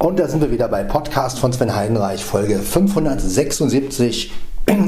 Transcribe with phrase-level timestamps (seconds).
[0.00, 4.30] Und da sind wir wieder bei Podcast von Sven Heidenreich, Folge 576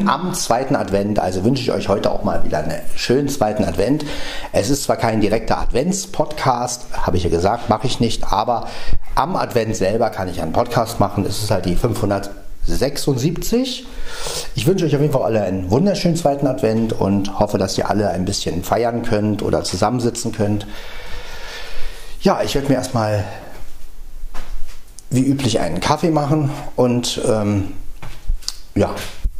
[0.06, 1.18] am zweiten Advent.
[1.18, 4.04] Also wünsche ich euch heute auch mal wieder einen schönen zweiten Advent.
[4.52, 8.68] Es ist zwar kein direkter Advents-Podcast, habe ich ja gesagt, mache ich nicht, aber
[9.16, 11.26] am Advent selber kann ich einen Podcast machen.
[11.26, 13.86] Es ist halt die 576.
[14.54, 17.90] Ich wünsche euch auf jeden Fall alle einen wunderschönen zweiten Advent und hoffe, dass ihr
[17.90, 20.68] alle ein bisschen feiern könnt oder zusammensitzen könnt.
[22.22, 23.24] Ja, ich werde mir erstmal
[25.10, 27.72] wie üblich einen Kaffee machen und ähm,
[28.74, 28.94] ja,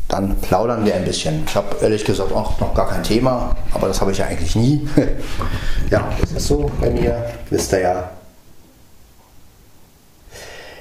[0.09, 1.45] dann plaudern wir ein bisschen.
[1.47, 4.57] Ich habe ehrlich gesagt auch noch gar kein Thema, aber das habe ich ja eigentlich
[4.57, 4.89] nie.
[5.91, 8.11] ja, das ist so bei mir, wisst ihr ja.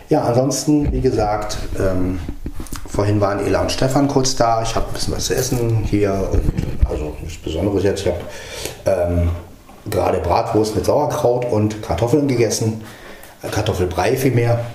[0.09, 2.19] Ja, ansonsten, wie gesagt, ähm,
[2.87, 4.63] vorhin waren Ela und Stefan kurz da.
[4.63, 8.01] Ich habe ein bisschen was zu essen hier, und, also nichts Besonderes jetzt.
[8.01, 8.21] Ich habe
[8.87, 9.29] ähm,
[9.87, 12.83] gerade Bratwurst mit Sauerkraut und Kartoffeln gegessen.
[13.51, 14.65] Kartoffelbrei vielmehr.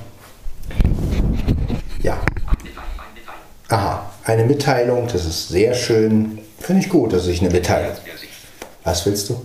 [2.03, 2.21] Ja.
[3.69, 6.39] Aha, eine Mitteilung, das ist sehr schön.
[6.61, 7.93] Finde ich gut, dass ich eine Mitteilung.
[8.85, 9.45] Was willst du?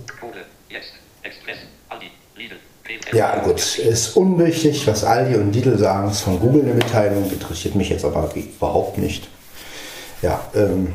[3.12, 6.10] Ja, gut, ist unwichtig, was Aldi und Lidl sagen.
[6.10, 9.28] ist von Google eine Mitteilung, interessiert mich jetzt aber überhaupt nicht.
[10.22, 10.92] Ja, ähm,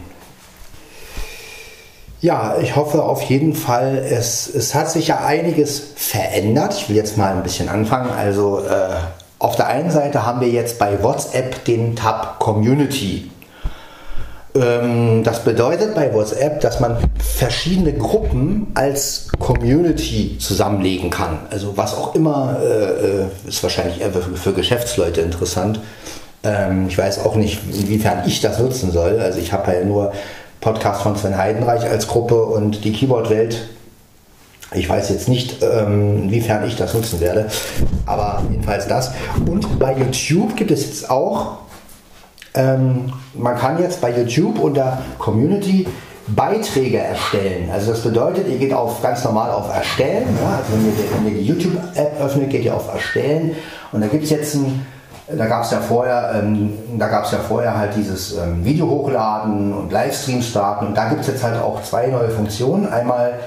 [2.22, 6.73] ja, ich hoffe auf jeden Fall, es, es hat sich ja einiges verändert.
[6.73, 8.10] Ich will jetzt mal ein bisschen anfangen.
[8.10, 8.95] Also äh,
[9.46, 13.30] auf der einen Seite haben wir jetzt bei WhatsApp den Tab Community.
[14.56, 21.42] Ähm, das bedeutet bei WhatsApp, dass man verschiedene Gruppen als Community zusammenlegen kann.
[21.52, 25.80] Also was auch immer äh, äh ist wahrscheinlich eher für, Geschäftsleute interessant.
[26.44, 29.20] Ähm, ich weiß auch nicht, inwiefern ich das nutzen soll.
[29.20, 30.12] Also ich habe ja nur
[30.60, 33.75] Podcast von Sven Heidenreich als Gruppe und die Keyboard-Welt
[34.73, 37.47] ich weiß jetzt nicht, ähm, inwiefern ich das nutzen werde,
[38.05, 39.11] aber jedenfalls das.
[39.49, 41.59] Und bei YouTube gibt es jetzt auch,
[42.53, 45.88] ähm, man kann jetzt bei YouTube unter Community
[46.27, 47.70] Beiträge erstellen.
[47.71, 50.27] Also das bedeutet, ihr geht auf ganz normal auf Erstellen.
[50.42, 50.58] Ja?
[50.58, 53.55] Also wenn ihr, wenn ihr die YouTube-App öffnet, geht ihr auf Erstellen
[53.92, 54.86] und da gibt es jetzt ein
[55.27, 58.87] da gab es ja vorher, ähm, da gab es ja vorher halt dieses ähm, Video
[58.87, 62.87] hochladen und Livestream starten und da gibt es jetzt halt auch zwei neue Funktionen.
[62.87, 63.39] Einmal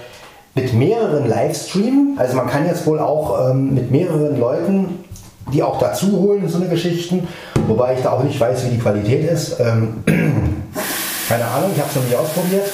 [0.59, 2.17] mit mehreren Livestreamen.
[2.19, 5.05] Also man kann jetzt wohl auch ähm, mit mehreren Leuten
[5.53, 7.27] die auch dazu holen, so eine Geschichten.
[7.67, 9.59] Wobei ich da auch nicht weiß, wie die Qualität ist.
[9.61, 10.03] Ähm,
[11.29, 12.65] keine Ahnung, ich habe es noch nicht ausprobiert.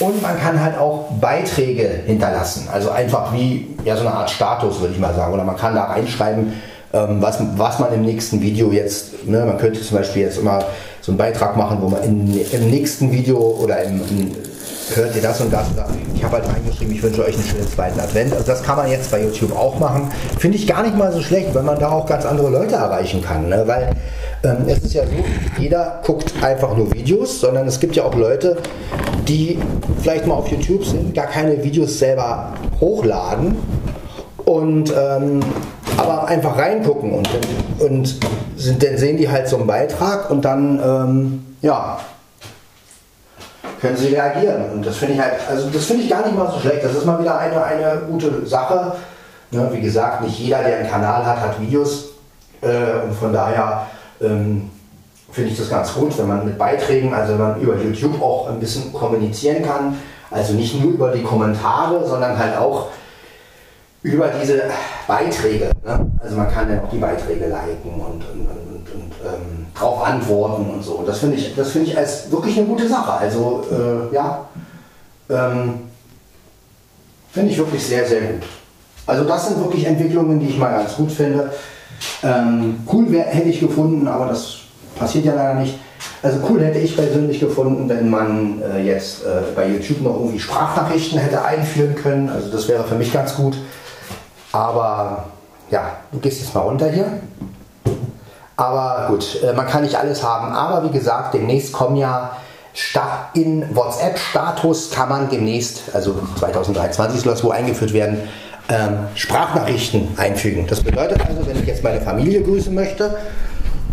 [0.00, 2.68] Und man kann halt auch Beiträge hinterlassen.
[2.72, 5.32] Also einfach wie ja, so eine Art Status, würde ich mal sagen.
[5.32, 6.54] Oder man kann da reinschreiben,
[6.92, 10.64] ähm, was, was man im nächsten Video jetzt, ne, man könnte zum Beispiel jetzt immer
[11.00, 14.32] so einen Beitrag machen, wo man in, im nächsten Video oder im, im
[14.96, 15.66] hört ihr das und das.
[16.14, 18.32] Ich habe halt reingeschrieben, ich wünsche euch einen schönen zweiten Advent.
[18.32, 20.10] Also das kann man jetzt bei YouTube auch machen.
[20.38, 23.22] Finde ich gar nicht mal so schlecht, weil man da auch ganz andere Leute erreichen
[23.22, 23.48] kann.
[23.48, 23.64] Ne?
[23.66, 23.96] Weil
[24.44, 25.12] ähm, es ist ja so,
[25.58, 28.56] jeder guckt einfach nur Videos, sondern es gibt ja auch Leute,
[29.28, 29.58] die
[30.00, 33.56] vielleicht mal auf YouTube sind, gar keine Videos selber hochladen
[34.44, 35.40] und ähm,
[35.96, 37.28] aber einfach reingucken und,
[37.78, 38.16] und
[38.56, 41.98] sind, dann sehen die halt so einen Beitrag und dann ähm, ja
[43.82, 44.70] können sie reagieren.
[44.72, 46.84] Und das finde ich halt, also das finde ich gar nicht mal so schlecht.
[46.84, 48.92] Das ist mal wieder eine, eine gute Sache.
[49.50, 52.10] Ne, wie gesagt, nicht jeder, der einen Kanal hat, hat Videos.
[52.60, 53.88] Äh, und von daher
[54.20, 54.70] ähm,
[55.32, 58.48] finde ich das ganz gut, wenn man mit Beiträgen, also wenn man über YouTube auch
[58.48, 59.98] ein bisschen kommunizieren kann.
[60.30, 62.86] Also nicht nur über die Kommentare, sondern halt auch
[64.04, 64.62] über diese
[65.08, 65.72] Beiträge.
[65.84, 66.06] Ne?
[66.20, 70.70] Also man kann ja auch die Beiträge liken und, und, und, und ähm, darauf antworten
[70.70, 71.02] und so.
[71.06, 73.12] Das finde ich, das ich als wirklich eine gute Sache.
[73.12, 74.46] Also äh, ja,
[75.28, 75.74] ähm,
[77.32, 78.42] finde ich wirklich sehr, sehr gut.
[79.06, 81.50] Also das sind wirklich Entwicklungen, die ich mal ganz gut finde.
[82.22, 84.58] Ähm, cool wär, hätte ich gefunden, aber das
[84.96, 85.78] passiert ja leider nicht.
[86.22, 90.38] Also cool hätte ich persönlich gefunden, wenn man äh, jetzt äh, bei YouTube noch irgendwie
[90.38, 92.28] Sprachnachrichten hätte einführen können.
[92.28, 93.56] Also das wäre für mich ganz gut.
[94.52, 95.24] Aber
[95.70, 97.20] ja, du gehst jetzt mal runter hier.
[98.56, 100.52] Aber gut, äh, man kann nicht alles haben.
[100.52, 102.32] Aber wie gesagt, demnächst kommen ja
[103.34, 108.18] in WhatsApp-Status kann man demnächst, also 2023 soll das wohl eingeführt werden,
[108.70, 110.66] ähm, Sprachnachrichten einfügen.
[110.68, 113.14] Das bedeutet also, wenn ich jetzt meine Familie grüßen möchte,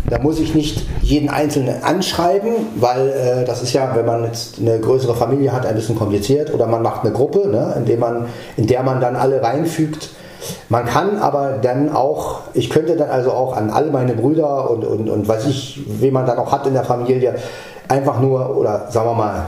[0.08, 4.58] da muss ich nicht jeden Einzelnen anschreiben, weil äh, das ist ja, wenn man jetzt
[4.58, 6.52] eine größere Familie hat, ein bisschen kompliziert.
[6.52, 10.10] Oder man macht eine Gruppe, ne, in, man, in der man dann alle reinfügt
[10.68, 14.84] man kann aber dann auch, ich könnte dann also auch an alle meine Brüder und,
[14.84, 17.34] und, und was ich, wen man dann auch hat in der Familie,
[17.88, 19.42] einfach nur, oder sagen wir mal,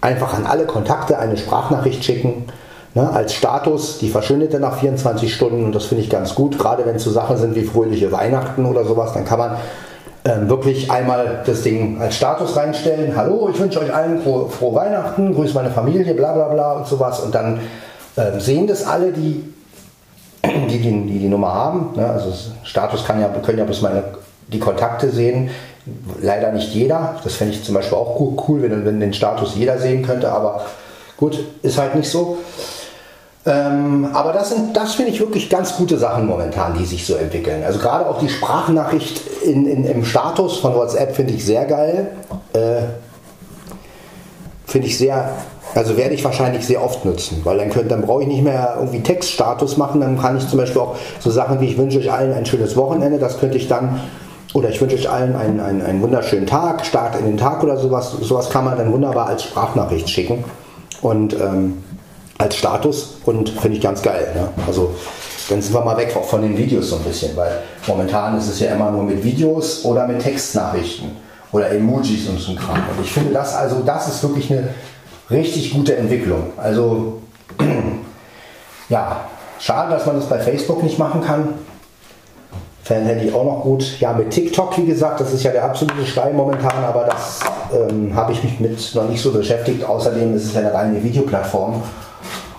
[0.00, 2.46] einfach an alle Kontakte eine Sprachnachricht schicken.
[2.94, 6.58] Ne, als Status, die verschwindet dann nach 24 Stunden und das finde ich ganz gut.
[6.58, 9.56] Gerade wenn es so Sachen sind wie fröhliche Weihnachten oder sowas, dann kann man
[10.26, 13.16] ähm, wirklich einmal das Ding als Status reinstellen.
[13.16, 16.86] Hallo, ich wünsche euch allen frohe, frohe Weihnachten, grüße meine Familie, bla bla bla und
[16.86, 17.20] sowas.
[17.20, 17.60] Und dann
[18.18, 19.42] ähm, sehen das alle, die
[20.44, 21.90] die, die, die, die Nummer haben.
[21.96, 22.06] Ne?
[22.06, 22.32] Also
[22.64, 24.04] Status kann ja, können ja bloß meine,
[24.48, 25.50] die Kontakte sehen.
[26.20, 27.16] Leider nicht jeder.
[27.24, 28.18] Das fände ich zum Beispiel auch
[28.48, 30.30] cool, wenn, wenn den Status jeder sehen könnte.
[30.30, 30.66] Aber
[31.16, 32.38] gut, ist halt nicht so.
[33.44, 37.16] Ähm, aber das, sind, das finde ich wirklich ganz gute Sachen momentan, die sich so
[37.16, 37.64] entwickeln.
[37.64, 42.12] Also gerade auch die Sprachnachricht in, in, im Status von WhatsApp finde ich sehr geil.
[42.52, 42.82] Äh,
[44.66, 45.30] finde ich sehr,
[45.74, 48.76] also werde ich wahrscheinlich sehr oft nutzen, weil dann, könnt, dann brauche ich nicht mehr
[48.78, 52.12] irgendwie Textstatus machen, dann kann ich zum Beispiel auch so Sachen wie ich wünsche euch
[52.12, 54.00] allen ein schönes Wochenende, das könnte ich dann,
[54.54, 57.76] oder ich wünsche euch allen einen, einen, einen wunderschönen Tag, Start in den Tag oder
[57.76, 60.44] sowas, sowas kann man dann wunderbar als Sprachnachricht schicken.
[61.00, 61.82] Und ähm,
[62.42, 64.28] als Status und finde ich ganz geil.
[64.34, 64.48] Ne?
[64.66, 64.94] Also
[65.48, 68.60] dann sind wir mal weg von den Videos so ein bisschen, weil momentan ist es
[68.60, 71.10] ja immer nur mit Videos oder mit Textnachrichten
[71.50, 72.76] oder Emojis und so ein Kram.
[72.76, 74.68] Und ich finde das also, das ist wirklich eine
[75.30, 76.52] richtig gute Entwicklung.
[76.56, 77.20] Also
[78.88, 79.22] ja,
[79.58, 81.54] schade, dass man das bei Facebook nicht machen kann.
[82.84, 84.00] Fan hätte ich auch noch gut.
[84.00, 87.40] Ja, mit TikTok, wie gesagt, das ist ja der absolute Stein momentan, aber das
[87.72, 89.84] ähm, habe ich mich mit noch nicht so beschäftigt.
[89.84, 91.80] Außerdem ist es ja eine reine Videoplattform.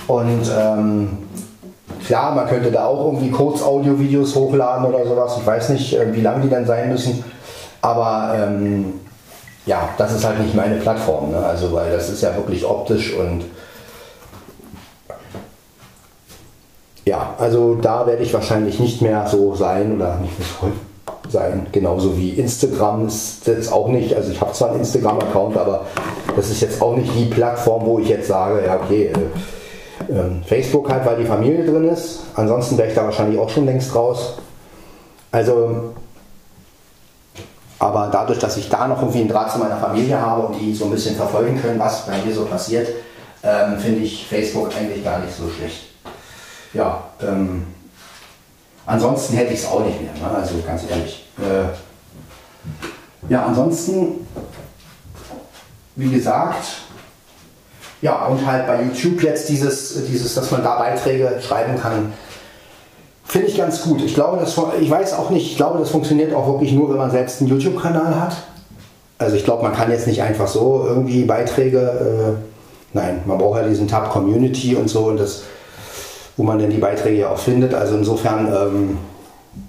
[0.08, 1.18] Und ähm,
[2.06, 5.36] klar, man könnte da auch irgendwie Kurz-Audio-Videos hochladen oder sowas.
[5.40, 7.24] Ich weiß nicht, äh, wie lang die dann sein müssen.
[7.82, 8.94] Aber ähm,
[9.66, 11.32] ja, das ist halt nicht meine Plattform.
[11.32, 11.38] Ne?
[11.38, 13.46] Also, weil das ist ja wirklich optisch und
[17.06, 20.72] ja, also da werde ich wahrscheinlich nicht mehr so sein oder nicht mehr so
[21.30, 21.68] sein.
[21.72, 24.16] Genauso wie Instagram ist jetzt auch nicht.
[24.16, 25.86] Also ich habe zwar einen Instagram-Account, aber
[26.36, 29.08] das ist jetzt auch nicht die Plattform, wo ich jetzt sage, ja okay.
[29.08, 29.20] Äh,
[30.10, 32.22] ähm, Facebook halt, weil die Familie drin ist.
[32.36, 34.38] Ansonsten wäre ich da wahrscheinlich auch schon längst raus.
[35.32, 35.94] Also,
[37.80, 40.74] aber dadurch, dass ich da noch irgendwie einen Draht zu meiner Familie habe und die
[40.74, 42.88] so ein bisschen verfolgen können, was bei mir so passiert,
[43.44, 45.90] ähm, finde ich Facebook eigentlich gar nicht so schlecht.
[46.74, 47.68] Ja, ähm,
[48.86, 50.36] ansonsten hätte ich es auch nicht mehr, ne?
[50.36, 51.28] also ganz ehrlich.
[51.38, 54.28] Äh, ja, ansonsten,
[55.96, 56.66] wie gesagt,
[58.02, 62.12] ja, und halt bei YouTube jetzt dieses, dieses, dass man da Beiträge schreiben kann,
[63.34, 64.00] finde ich ganz gut.
[64.04, 66.98] Ich glaube, das, ich weiß auch nicht, ich glaube, das funktioniert auch wirklich nur, wenn
[66.98, 68.36] man selbst einen YouTube-Kanal hat.
[69.18, 73.60] Also ich glaube, man kann jetzt nicht einfach so irgendwie Beiträge, äh, nein, man braucht
[73.60, 75.42] ja diesen Tab Community und so und das,
[76.38, 77.74] wo man denn die Beiträge auch findet.
[77.74, 78.98] Also insofern, ähm,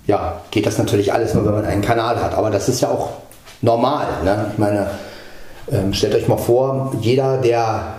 [0.07, 2.35] ja, geht das natürlich alles nur, wenn man einen Kanal hat.
[2.35, 3.13] Aber das ist ja auch
[3.63, 4.09] normal.
[4.25, 4.51] Ne?
[4.53, 4.91] Ich meine,
[5.73, 7.95] ähm, stellt euch mal vor, jeder, der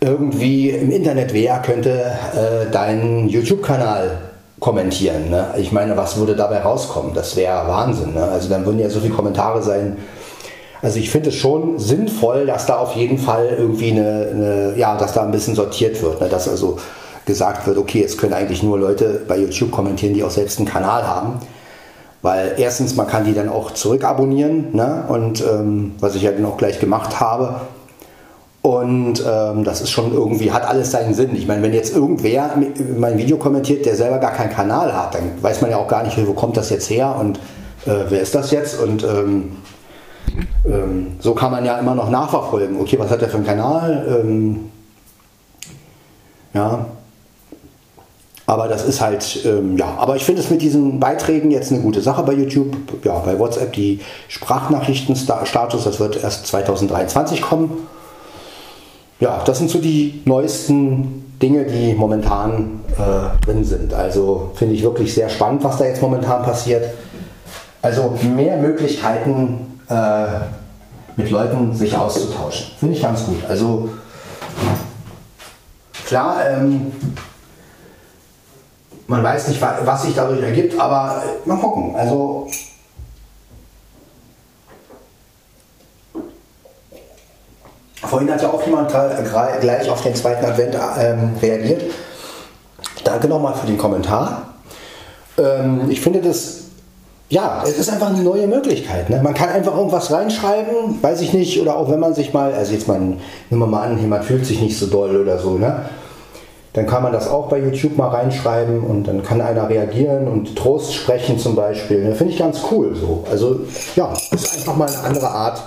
[0.00, 4.29] irgendwie im Internet wäre, könnte äh, deinen YouTube-Kanal
[4.60, 5.30] kommentieren.
[5.30, 5.54] Ne?
[5.56, 7.12] Ich meine, was würde dabei rauskommen?
[7.14, 8.14] Das wäre Wahnsinn.
[8.14, 8.22] Ne?
[8.22, 9.96] Also dann würden ja so viele Kommentare sein.
[10.82, 14.96] Also ich finde es schon sinnvoll, dass da auf jeden Fall irgendwie eine, eine ja,
[14.96, 16.20] dass da ein bisschen sortiert wird.
[16.20, 16.28] Ne?
[16.28, 16.78] Dass also
[17.24, 20.68] gesagt wird, okay, es können eigentlich nur Leute bei YouTube kommentieren, die auch selbst einen
[20.68, 21.40] Kanal haben.
[22.22, 24.74] Weil erstens, man kann die dann auch zurückabonnieren.
[24.76, 25.04] Ne?
[25.08, 27.62] Und ähm, was ich ja dann auch gleich gemacht habe,
[28.62, 31.34] und ähm, das ist schon irgendwie, hat alles seinen Sinn.
[31.34, 32.54] Ich meine, wenn jetzt irgendwer
[32.98, 36.02] mein Video kommentiert, der selber gar keinen Kanal hat, dann weiß man ja auch gar
[36.02, 37.38] nicht, wo kommt das jetzt her und
[37.86, 38.78] äh, wer ist das jetzt?
[38.78, 39.56] Und ähm,
[40.66, 42.78] ähm, so kann man ja immer noch nachverfolgen.
[42.78, 44.20] Okay, was hat der für einen Kanal?
[44.22, 44.70] Ähm,
[46.52, 46.84] ja.
[48.44, 51.80] Aber das ist halt, ähm, ja, aber ich finde es mit diesen Beiträgen jetzt eine
[51.80, 52.76] gute Sache bei YouTube.
[53.04, 57.86] Ja, bei WhatsApp die Sprachnachrichtenstatus, das wird erst 2023 kommen
[59.20, 63.92] ja, das sind so die neuesten Dinge, die momentan äh, drin sind.
[63.94, 66.84] Also finde ich wirklich sehr spannend, was da jetzt momentan passiert.
[67.82, 70.26] Also mehr Möglichkeiten äh,
[71.16, 72.72] mit Leuten sich auszutauschen.
[72.78, 73.38] Finde ich ganz gut.
[73.48, 73.90] Also
[76.06, 76.92] klar, ähm,
[79.06, 81.94] man weiß nicht, was sich dadurch ergibt, aber mal gucken.
[81.96, 82.48] Also
[88.02, 88.90] Vorhin hat ja auch jemand
[89.60, 91.82] gleich auf den zweiten Advent ähm, reagiert.
[93.04, 94.54] Danke nochmal für den Kommentar.
[95.38, 96.64] Ähm, ich finde das,
[97.28, 99.10] ja, es ist einfach eine neue Möglichkeit.
[99.10, 99.20] Ne?
[99.22, 102.72] Man kann einfach irgendwas reinschreiben, weiß ich nicht, oder auch wenn man sich mal, also
[102.72, 103.18] jetzt mal, nehmen
[103.50, 105.84] wir mal an, jemand fühlt sich nicht so doll oder so, ne?
[106.72, 110.54] Dann kann man das auch bei YouTube mal reinschreiben und dann kann einer reagieren und
[110.54, 112.04] Trost sprechen zum Beispiel.
[112.04, 112.14] Ne?
[112.14, 113.24] Finde ich ganz cool so.
[113.28, 113.62] Also
[113.96, 115.60] ja, ist einfach mal eine andere Art.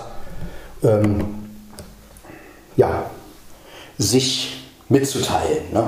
[0.82, 1.43] Ähm,
[3.98, 4.56] sich
[4.88, 5.72] mitzuteilen.
[5.72, 5.84] Ne?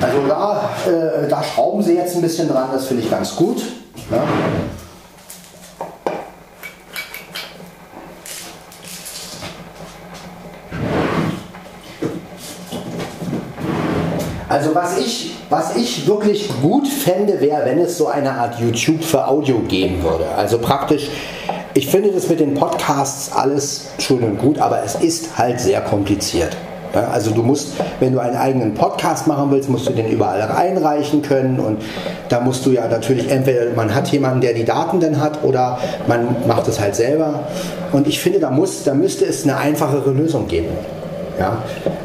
[0.00, 3.62] Also da, äh, da schrauben sie jetzt ein bisschen dran, das finde ich ganz gut.
[4.10, 4.22] Ja.
[14.48, 19.04] Also was ich, was ich wirklich gut fände, wäre, wenn es so eine Art YouTube
[19.04, 20.26] für Audio geben würde.
[20.36, 21.08] Also praktisch,
[21.74, 25.82] ich finde das mit den Podcasts alles schön und gut, aber es ist halt sehr
[25.82, 26.56] kompliziert.
[26.94, 30.40] Ja, also du musst, wenn du einen eigenen Podcast machen willst, musst du den überall
[30.40, 31.82] einreichen können und
[32.28, 35.78] da musst du ja natürlich entweder man hat jemanden, der die Daten dann hat oder
[36.06, 37.40] man macht es halt selber.
[37.92, 40.68] Und ich finde, da muss, da müsste es eine einfachere Lösung geben.
[41.38, 41.62] Ja,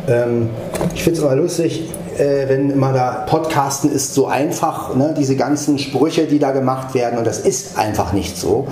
[0.08, 0.50] ähm,
[0.94, 5.16] ich finde es aber lustig, äh, wenn immer da Podcasten ist so einfach, ne?
[5.18, 8.68] diese ganzen Sprüche, die da gemacht werden und das ist einfach nicht so.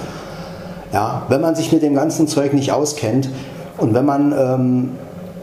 [0.94, 3.30] Ja, wenn man sich mit dem ganzen Zeug nicht auskennt
[3.78, 4.92] und wenn man ähm,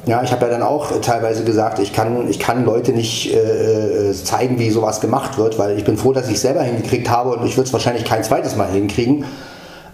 [0.08, 4.12] ja, ich habe ja dann auch teilweise gesagt, ich kann, ich kann Leute nicht äh,
[4.14, 7.36] zeigen, wie sowas gemacht wird, weil ich bin froh, dass ich es selber hingekriegt habe
[7.36, 9.26] und ich würde es wahrscheinlich kein zweites Mal hinkriegen.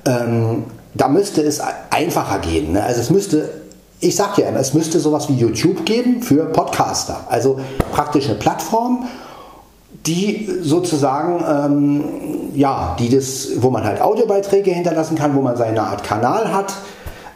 [0.06, 2.73] Ähm, da müsste es einfacher gehen.
[2.73, 2.85] Ne?
[2.85, 3.50] Also es müsste,
[3.99, 7.25] ich sage ja immer, es müsste sowas wie YouTube geben für Podcaster.
[7.28, 7.59] Also
[7.90, 9.09] praktisch eine Plattform,
[10.06, 12.04] die sozusagen, ähm,
[12.54, 16.73] ja, die das, wo man halt Audiobeiträge hinterlassen kann, wo man seine Art Kanal hat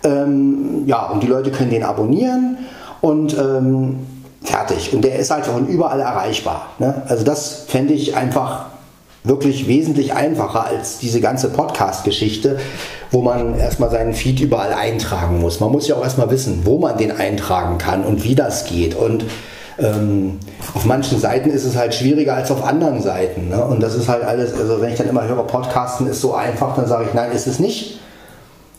[0.05, 2.59] ähm, ja, und die Leute können den abonnieren
[3.01, 4.01] und ähm,
[4.43, 4.93] fertig.
[4.93, 6.71] Und der ist halt von überall erreichbar.
[6.79, 7.03] Ne?
[7.09, 8.67] Also das fände ich einfach
[9.25, 12.59] wirklich wesentlich einfacher als diese ganze Podcast-Geschichte,
[13.11, 15.61] wo man erstmal seinen Feed überall eintragen muss.
[15.61, 18.95] Man muss ja auch erstmal wissen, wo man den eintragen kann und wie das geht.
[18.95, 19.25] Und
[19.79, 20.39] ähm,
[20.75, 23.49] auf manchen Seiten ist es halt schwieriger als auf anderen Seiten.
[23.49, 23.63] Ne?
[23.63, 26.75] Und das ist halt alles, also wenn ich dann immer höre, Podcasten ist so einfach,
[26.77, 28.01] dann sage ich, nein, ist es nicht.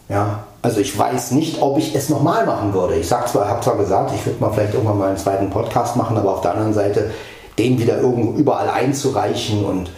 [0.09, 2.95] Ja, also ich weiß nicht, ob ich es nochmal machen würde.
[2.95, 5.95] Ich sag zwar, habe zwar gesagt, ich würde mal vielleicht irgendwann mal einen zweiten Podcast
[5.95, 7.11] machen, aber auf der anderen Seite
[7.57, 9.91] den wieder irgendwo überall einzureichen und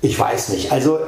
[0.00, 0.72] ich weiß nicht.
[0.72, 0.98] Also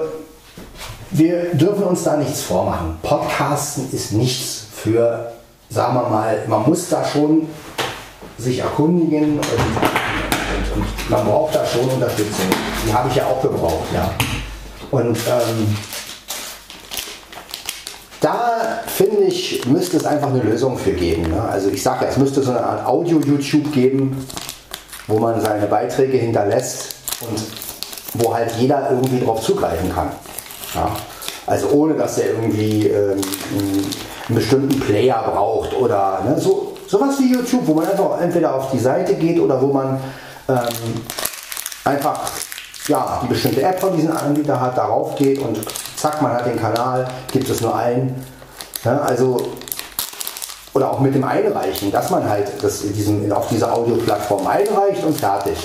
[1.11, 2.99] wir dürfen uns da nichts vormachen.
[3.03, 5.33] Podcasten ist nichts für,
[5.69, 7.49] sagen wir mal, man muss da schon
[8.39, 12.47] sich erkundigen und, und, und man braucht da schon Unterstützung.
[12.87, 14.11] Die habe ich ja auch gebraucht, ja.
[14.91, 15.77] Und ähm,
[18.21, 21.31] da finde ich, müsste es einfach eine Lösung für geben.
[21.31, 21.43] Ne?
[21.43, 24.27] Also ich sage ja, es müsste so eine Art Audio-YouTube geben,
[25.07, 27.41] wo man seine Beiträge hinterlässt und
[28.15, 30.11] wo halt jeder irgendwie drauf zugreifen kann.
[30.75, 30.91] Ja?
[31.47, 33.21] Also ohne, dass er irgendwie ähm,
[34.29, 36.39] einen bestimmten Player braucht oder ne?
[36.39, 39.99] so, sowas wie YouTube, wo man einfach entweder auf die Seite geht oder wo man
[40.49, 40.57] ähm,
[41.85, 42.31] einfach
[42.87, 45.61] ja, die bestimmte App von diesem Anbieter hat, darauf geht und
[46.01, 48.25] zack, man hat den Kanal, gibt es nur einen.
[48.85, 49.53] Ja, also,
[50.73, 55.19] oder auch mit dem Einreichen, dass man halt das diesem, auf diese Audioplattform einreicht und
[55.19, 55.59] fertig.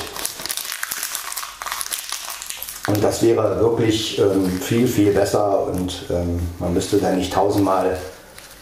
[2.87, 7.97] Und das wäre wirklich ähm, viel, viel besser und ähm, man müsste dann nicht tausendmal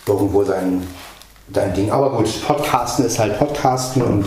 [0.08, 0.88] irgendwo sein,
[1.54, 1.92] sein Ding.
[1.92, 4.26] Aber gut, Podcasten ist halt Podcasten und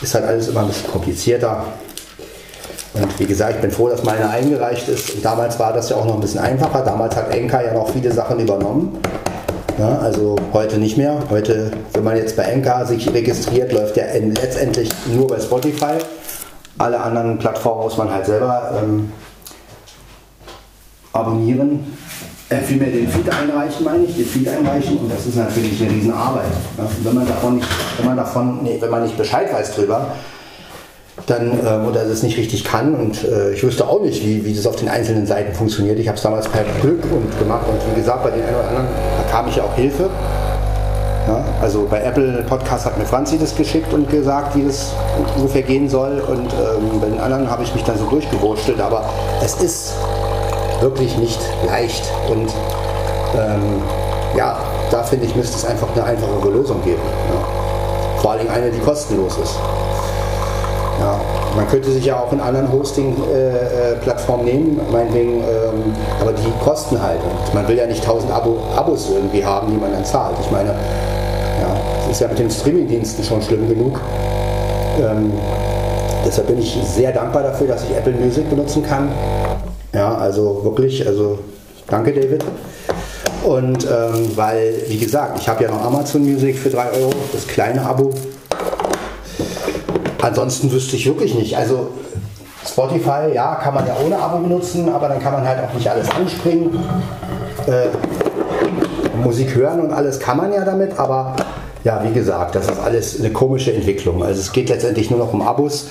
[0.00, 1.64] ist halt alles immer ein bisschen komplizierter.
[2.92, 5.14] Und wie gesagt, ich bin froh, dass meine eingereicht ist.
[5.14, 6.82] Und damals war das ja auch noch ein bisschen einfacher.
[6.82, 8.98] Damals hat Enka ja noch viele Sachen übernommen.
[9.78, 11.22] Ja, also heute nicht mehr.
[11.30, 15.94] Heute, wenn man jetzt bei Enka sich registriert, läuft ja letztendlich nur bei Spotify.
[16.78, 19.12] Alle anderen Plattformen muss man halt selber ähm,
[21.12, 21.96] abonnieren.
[22.48, 25.92] Äh, vielmehr den Feed einreichen, meine ich, den Feed einreichen und das ist natürlich eine
[25.92, 26.50] Riesenarbeit.
[26.76, 30.08] Ja, wenn man davon nicht, wenn man davon, nee, wenn man nicht Bescheid weiß drüber,
[31.30, 32.94] dann ähm, oder das nicht richtig kann.
[32.94, 35.98] Und äh, ich wüsste auch nicht, wie, wie das auf den einzelnen Seiten funktioniert.
[35.98, 38.68] Ich habe es damals per Glück und gemacht und wie gesagt, bei den einen oder
[38.68, 38.86] anderen
[39.24, 40.10] bekam ich ja auch Hilfe.
[41.28, 44.92] Ja, also bei Apple Podcast hat mir Franzi das geschickt und gesagt, wie das
[45.36, 46.20] ungefähr gehen soll.
[46.20, 48.80] Und ähm, bei den anderen habe ich mich dann so durchgewurschtelt.
[48.80, 49.04] Aber
[49.44, 49.94] es ist
[50.80, 52.10] wirklich nicht leicht.
[52.30, 52.50] Und
[53.36, 53.82] ähm,
[54.36, 54.58] ja,
[54.90, 57.02] da finde ich, müsste es einfach eine einfachere Lösung geben.
[57.28, 58.20] Ja.
[58.20, 59.56] Vor allem eine, die kostenlos ist.
[61.00, 61.18] Ja,
[61.56, 67.00] man könnte sich ja auch in anderen Hosting-Plattformen äh, nehmen, meinetwegen, ähm, aber die kosten
[67.00, 67.20] halt.
[67.22, 70.36] Und man will ja nicht tausend Abo Abos irgendwie haben, die man dann zahlt.
[70.38, 73.98] Ich meine, ja, das ist ja mit den Streaming-Diensten schon schlimm genug.
[75.00, 75.32] Ähm,
[76.26, 79.08] deshalb bin ich sehr dankbar dafür, dass ich Apple Music benutzen kann.
[79.94, 81.38] Ja, also wirklich, also
[81.88, 82.44] danke David.
[83.42, 87.46] Und ähm, weil, wie gesagt, ich habe ja noch Amazon Music für 3 Euro, das
[87.46, 88.10] kleine Abo.
[90.22, 91.56] Ansonsten wüsste ich wirklich nicht.
[91.56, 91.88] Also
[92.66, 95.88] Spotify, ja, kann man ja ohne Abo benutzen, aber dann kann man halt auch nicht
[95.88, 96.78] alles anspringen.
[97.66, 97.88] Äh,
[99.22, 101.36] Musik hören und alles kann man ja damit, aber
[101.84, 104.22] ja, wie gesagt, das ist alles eine komische Entwicklung.
[104.22, 105.88] Also es geht letztendlich nur noch um Abos.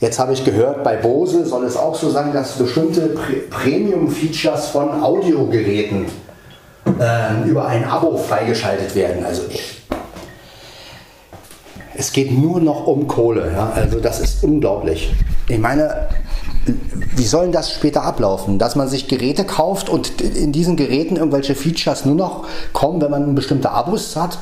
[0.00, 3.14] Jetzt habe ich gehört, bei Bose soll es auch so sein, dass bestimmte
[3.50, 6.06] Premium-Features von Audiogeräten
[6.98, 9.24] äh, über ein Abo freigeschaltet werden.
[9.24, 9.42] Also
[12.00, 13.52] es geht nur noch um Kohle.
[13.52, 13.72] Ja?
[13.74, 15.12] Also das ist unglaublich.
[15.48, 16.08] Ich meine,
[17.14, 18.58] wie soll das später ablaufen?
[18.58, 23.10] Dass man sich Geräte kauft und in diesen Geräten irgendwelche Features nur noch kommen, wenn
[23.10, 24.38] man bestimmte Abos hat?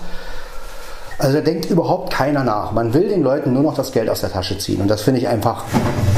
[1.18, 2.70] Also da denkt überhaupt keiner nach.
[2.70, 4.80] Man will den Leuten nur noch das Geld aus der Tasche ziehen.
[4.80, 5.64] Und das finde ich einfach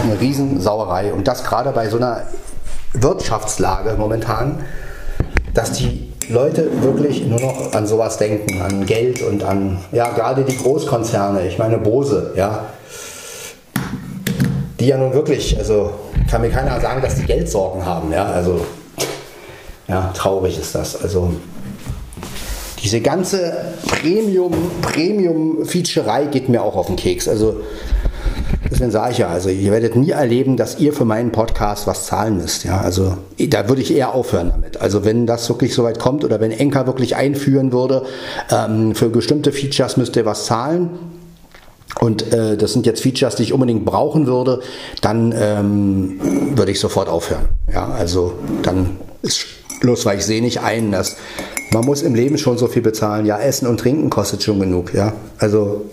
[0.05, 1.15] eine Riesensauerei.
[1.15, 2.25] Und das gerade bei so einer
[2.93, 4.59] Wirtschaftslage momentan,
[5.55, 10.45] dass die Leute wirklich nur noch an sowas denken, an Geld und an, ja, gerade
[10.45, 11.47] die Großkonzerne.
[11.47, 12.67] Ich meine Bose, ja,
[14.79, 15.91] die ja nun wirklich, also
[16.31, 18.13] kann mir keiner sagen, dass die Geldsorgen haben.
[18.13, 18.65] Ja, also
[19.89, 21.03] ja, traurig ist das.
[21.03, 21.35] Also
[22.83, 23.53] diese ganze
[23.89, 27.29] Premium, Premium-Featurei geht mir auch auf den Keks.
[27.29, 27.61] Also
[28.71, 32.07] deswegen sage ich ja, also ihr werdet nie erleben, dass ihr für meinen Podcast was
[32.07, 32.65] zahlen müsst.
[32.65, 34.81] Ja, also da würde ich eher aufhören damit.
[34.81, 38.05] Also wenn das wirklich so weit kommt oder wenn Enka wirklich einführen würde,
[38.51, 40.91] ähm, für bestimmte Features müsst ihr was zahlen
[41.99, 44.61] und äh, das sind jetzt Features, die ich unbedingt brauchen würde,
[45.01, 46.21] dann ähm,
[46.57, 47.49] würde ich sofort aufhören.
[47.73, 49.47] Ja, also dann ist
[49.81, 51.17] Schluss, weil ich sehe nicht ein, dass
[51.73, 53.27] man muss im Leben schon so viel bezahlen.
[53.27, 54.95] Ja, Essen und Trinken kostet schon genug.
[54.95, 55.87] Ja, also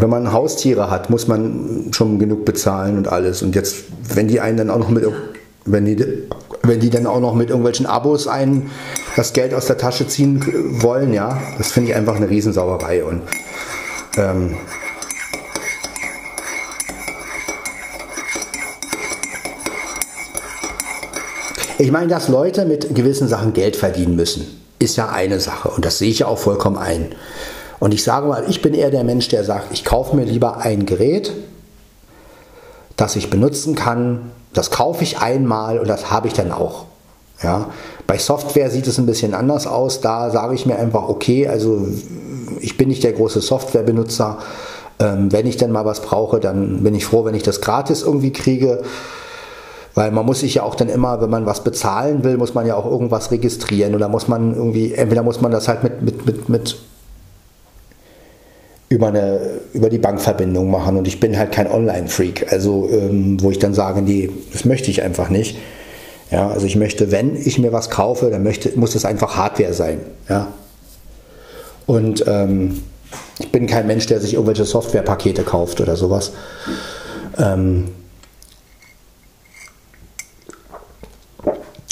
[0.00, 3.42] wenn man Haustiere hat, muss man schon genug bezahlen und alles.
[3.42, 3.76] Und jetzt,
[4.14, 5.04] wenn die einen dann auch noch mit,
[5.64, 6.04] wenn die,
[6.62, 8.70] wenn die dann auch noch mit irgendwelchen Abos einen
[9.16, 10.44] das Geld aus der Tasche ziehen
[10.82, 13.04] wollen, ja, das finde ich einfach eine Riesensauerei.
[13.04, 13.22] Und
[14.16, 14.56] ähm,
[21.78, 24.46] ich meine, dass Leute mit gewissen Sachen Geld verdienen müssen,
[24.78, 27.14] ist ja eine Sache und das sehe ich ja auch vollkommen ein.
[27.80, 30.58] Und ich sage mal, ich bin eher der Mensch, der sagt, ich kaufe mir lieber
[30.58, 31.32] ein Gerät,
[32.96, 36.86] das ich benutzen kann, das kaufe ich einmal und das habe ich dann auch.
[37.42, 37.68] Ja,
[38.08, 40.00] bei Software sieht es ein bisschen anders aus.
[40.00, 41.86] Da sage ich mir einfach, okay, also
[42.60, 44.38] ich bin nicht der große Softwarebenutzer.
[44.98, 48.02] Ähm, wenn ich dann mal was brauche, dann bin ich froh, wenn ich das gratis
[48.02, 48.82] irgendwie kriege.
[49.94, 52.66] Weil man muss sich ja auch dann immer, wenn man was bezahlen will, muss man
[52.66, 53.94] ja auch irgendwas registrieren.
[53.94, 56.76] Oder muss man irgendwie, entweder muss man das halt mit, mit, mit, mit
[58.88, 59.40] über, eine,
[59.72, 60.96] über die Bankverbindung machen.
[60.96, 62.52] Und ich bin halt kein Online-Freak.
[62.52, 65.58] Also, ähm, wo ich dann sage, nee, das möchte ich einfach nicht.
[66.30, 69.72] Ja, also ich möchte, wenn ich mir was kaufe, dann möchte, muss es einfach Hardware
[69.72, 70.00] sein.
[70.28, 70.48] Ja.
[71.86, 72.82] Und ähm,
[73.38, 76.32] ich bin kein Mensch, der sich irgendwelche Softwarepakete kauft oder sowas.
[77.38, 77.88] Ähm,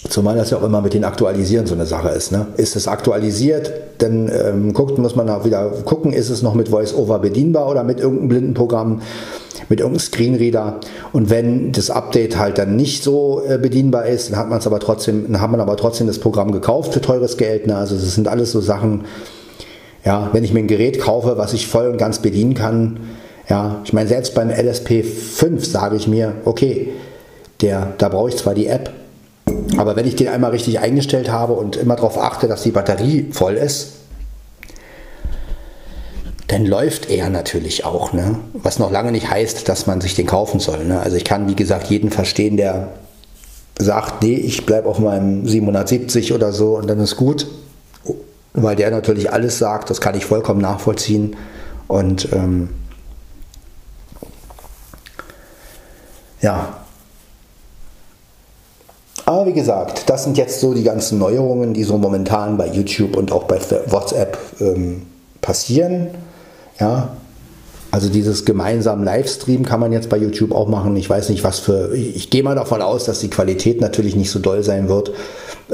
[0.08, 2.32] Zumal das ja auch immer mit den Aktualisieren so eine Sache ist.
[2.32, 2.46] Ne?
[2.56, 6.70] Ist es aktualisiert, dann ähm, guckt, muss man auch wieder gucken, ist es noch mit
[6.70, 9.00] VoiceOver bedienbar oder mit irgendeinem Blindenprogramm
[9.68, 10.80] mit irgendeinem Screenreader.
[11.12, 14.66] Und wenn das Update halt dann nicht so äh, bedienbar ist, dann hat man es
[14.66, 17.66] aber trotzdem, dann hat man aber trotzdem das Programm gekauft für teures Geld.
[17.66, 17.76] Ne?
[17.76, 19.04] Also das sind alles so Sachen,
[20.04, 23.00] ja, wenn ich mir ein Gerät kaufe, was ich voll und ganz bedienen kann,
[23.48, 26.92] ja, ich meine, selbst beim LSP 5 sage ich mir, okay,
[27.60, 28.92] der, da brauche ich zwar die App,
[29.76, 33.28] aber wenn ich den einmal richtig eingestellt habe und immer darauf achte, dass die Batterie
[33.32, 33.92] voll ist,
[36.48, 38.12] dann läuft er natürlich auch.
[38.12, 38.38] Ne?
[38.52, 40.84] Was noch lange nicht heißt, dass man sich den kaufen soll.
[40.84, 41.00] Ne?
[41.00, 42.88] Also ich kann, wie gesagt, jeden verstehen, der
[43.78, 47.46] sagt, nee, ich bleibe auf meinem 770 oder so und dann ist gut.
[48.52, 51.36] Weil der natürlich alles sagt, das kann ich vollkommen nachvollziehen.
[51.88, 52.70] Und ähm,
[56.40, 56.85] ja.
[59.26, 63.16] Aber wie gesagt, das sind jetzt so die ganzen Neuerungen, die so momentan bei YouTube
[63.16, 65.02] und auch bei WhatsApp ähm,
[65.40, 66.08] passieren.
[66.78, 67.16] Ja,
[67.90, 70.94] also dieses gemeinsame Livestream kann man jetzt bei YouTube auch machen.
[70.96, 71.92] Ich weiß nicht, was für.
[71.96, 75.10] Ich gehe mal davon aus, dass die Qualität natürlich nicht so doll sein wird.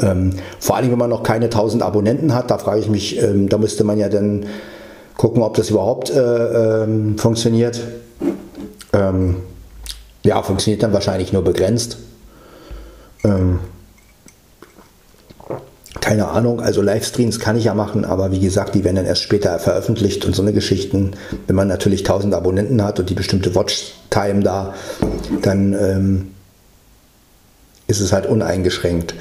[0.00, 3.50] Ähm, vor allem, wenn man noch keine 1000 Abonnenten hat, da frage ich mich, ähm,
[3.50, 4.46] da müsste man ja dann
[5.18, 7.82] gucken, ob das überhaupt äh, ähm, funktioniert.
[8.94, 9.36] Ähm,
[10.24, 11.98] ja, funktioniert dann wahrscheinlich nur begrenzt.
[13.24, 13.60] Ähm,
[16.00, 19.22] keine Ahnung, also Livestreams kann ich ja machen, aber wie gesagt, die werden dann erst
[19.22, 21.12] später veröffentlicht und so eine Geschichten.
[21.46, 24.74] Wenn man natürlich 1000 Abonnenten hat und die bestimmte Watchtime da,
[25.42, 26.30] dann ähm,
[27.86, 29.14] ist es halt uneingeschränkt.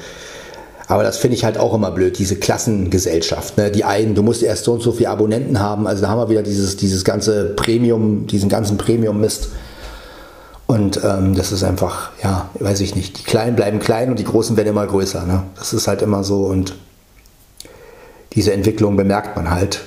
[0.88, 3.56] Aber das finde ich halt auch immer blöd, diese Klassengesellschaft.
[3.56, 3.70] Ne?
[3.70, 6.28] Die einen, du musst erst so und so viele Abonnenten haben, also da haben wir
[6.28, 9.48] wieder dieses, dieses ganze Premium, diesen ganzen Premium-Mist.
[10.66, 13.18] Und ähm, das ist einfach, ja, weiß ich nicht.
[13.18, 15.26] Die Kleinen bleiben klein und die Großen werden immer größer.
[15.26, 15.42] Ne?
[15.56, 16.44] Das ist halt immer so.
[16.44, 16.74] Und
[18.32, 19.82] diese Entwicklung bemerkt man halt.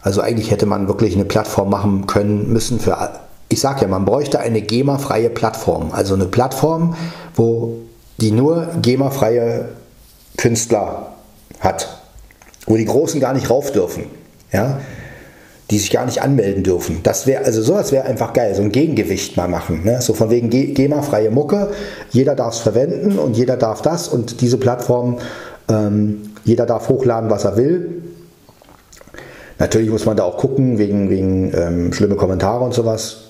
[0.00, 3.10] Also eigentlich hätte man wirklich eine Plattform machen können müssen für,
[3.48, 5.92] ich sage ja, man bräuchte eine GEMA-freie Plattform.
[5.92, 6.94] Also eine Plattform,
[7.34, 7.78] wo
[8.18, 9.70] die nur GEMA-freie
[10.36, 11.14] Künstler
[11.60, 12.00] hat,
[12.66, 14.04] wo die Großen gar nicht rauf dürfen,
[14.52, 14.80] ja,
[15.70, 17.00] die sich gar nicht anmelden dürfen.
[17.02, 19.84] Das wäre, also sowas wäre einfach geil, so ein Gegengewicht mal machen.
[19.84, 20.00] Ne?
[20.02, 21.70] So von wegen GEMA-freie Mucke,
[22.10, 25.18] jeder darf es verwenden und jeder darf das und diese Plattform,
[25.68, 28.02] ähm, jeder darf hochladen, was er will.
[29.58, 33.24] Natürlich muss man da auch gucken, wegen, wegen ähm, schlimme Kommentare und sowas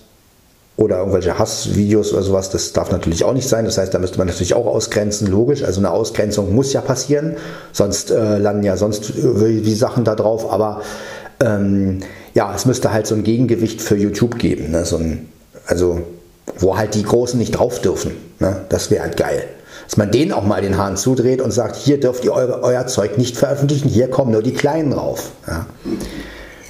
[0.76, 3.64] oder irgendwelche Hassvideos oder sowas, das darf natürlich auch nicht sein.
[3.64, 5.62] Das heißt, da müsste man natürlich auch ausgrenzen, logisch.
[5.62, 7.36] Also eine Ausgrenzung muss ja passieren,
[7.70, 10.52] sonst äh, landen ja sonst wie, wie Sachen da drauf.
[10.52, 10.82] Aber
[11.40, 12.00] ähm,
[12.34, 14.70] ja, es müsste halt so ein Gegengewicht für YouTube geben.
[14.70, 14.84] Ne?
[14.84, 15.28] So ein,
[15.66, 16.02] also
[16.58, 18.12] wo halt die Großen nicht drauf dürfen.
[18.38, 18.64] Ne?
[18.68, 19.44] Das wäre halt geil.
[19.86, 22.86] Dass man denen auch mal den Hahn zudreht und sagt, hier dürft ihr euer, euer
[22.86, 25.32] Zeug nicht veröffentlichen, hier kommen nur die Kleinen drauf.
[25.46, 25.66] Ja?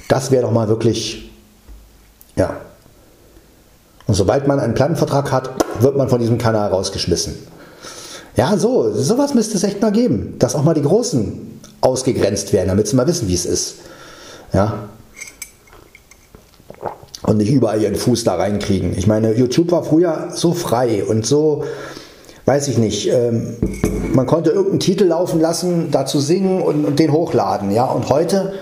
[0.07, 1.31] Das wäre doch mal wirklich,
[2.35, 2.57] ja,
[4.07, 5.49] und sobald man einen Plattenvertrag hat,
[5.79, 7.35] wird man von diesem Kanal rausgeschmissen.
[8.35, 12.67] Ja, so, sowas müsste es echt mal geben, dass auch mal die Großen ausgegrenzt werden,
[12.67, 13.75] damit sie mal wissen, wie es ist.
[14.53, 14.89] Ja.
[17.25, 18.95] Und nicht überall ihren Fuß da reinkriegen.
[18.97, 21.63] Ich meine, YouTube war früher so frei und so,
[22.45, 23.55] weiß ich nicht, ähm,
[24.13, 27.71] man konnte irgendeinen Titel laufen lassen, dazu singen und, und den hochladen.
[27.71, 28.53] Ja, und heute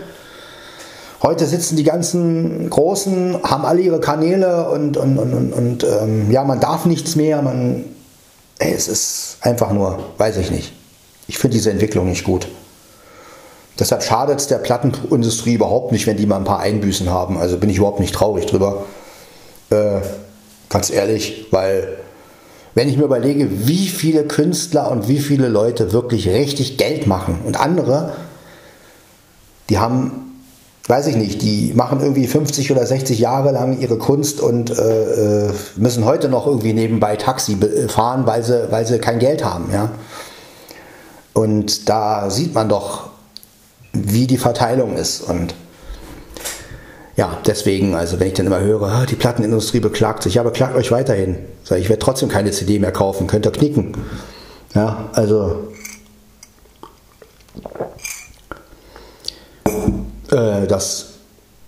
[1.23, 6.29] Heute sitzen die ganzen Großen, haben alle ihre Kanäle und, und, und, und, und ähm,
[6.29, 7.41] ja, man darf nichts mehr.
[7.41, 7.85] Man,
[8.59, 10.73] ey, es ist einfach nur, weiß ich nicht.
[11.29, 12.49] Ich finde diese Entwicklung nicht gut.
[13.79, 17.37] Deshalb schadet es der Plattenindustrie überhaupt nicht, wenn die mal ein paar Einbüßen haben.
[17.37, 18.83] Also bin ich überhaupt nicht traurig drüber.
[19.69, 20.01] Äh,
[20.69, 21.97] ganz ehrlich, weil
[22.75, 27.39] wenn ich mir überlege, wie viele Künstler und wie viele Leute wirklich richtig Geld machen
[27.45, 28.13] und andere,
[29.69, 30.23] die haben
[30.87, 35.47] weiß ich nicht, die machen irgendwie 50 oder 60 Jahre lang ihre Kunst und äh,
[35.47, 37.57] äh, müssen heute noch irgendwie nebenbei Taxi
[37.87, 39.69] fahren, weil sie, weil sie kein Geld haben.
[39.71, 39.91] Ja?
[41.33, 43.12] Und da sieht man doch,
[43.93, 45.21] wie die Verteilung ist.
[45.21, 45.53] Und
[47.15, 50.75] ja, deswegen, also wenn ich dann immer höre, ah, die Plattenindustrie beklagt sich, ja, beklagt
[50.75, 51.37] euch weiterhin.
[51.63, 53.95] Ich werde trotzdem keine CD mehr kaufen, könnt ihr knicken.
[54.73, 55.69] Ja, also
[60.33, 61.05] Äh, das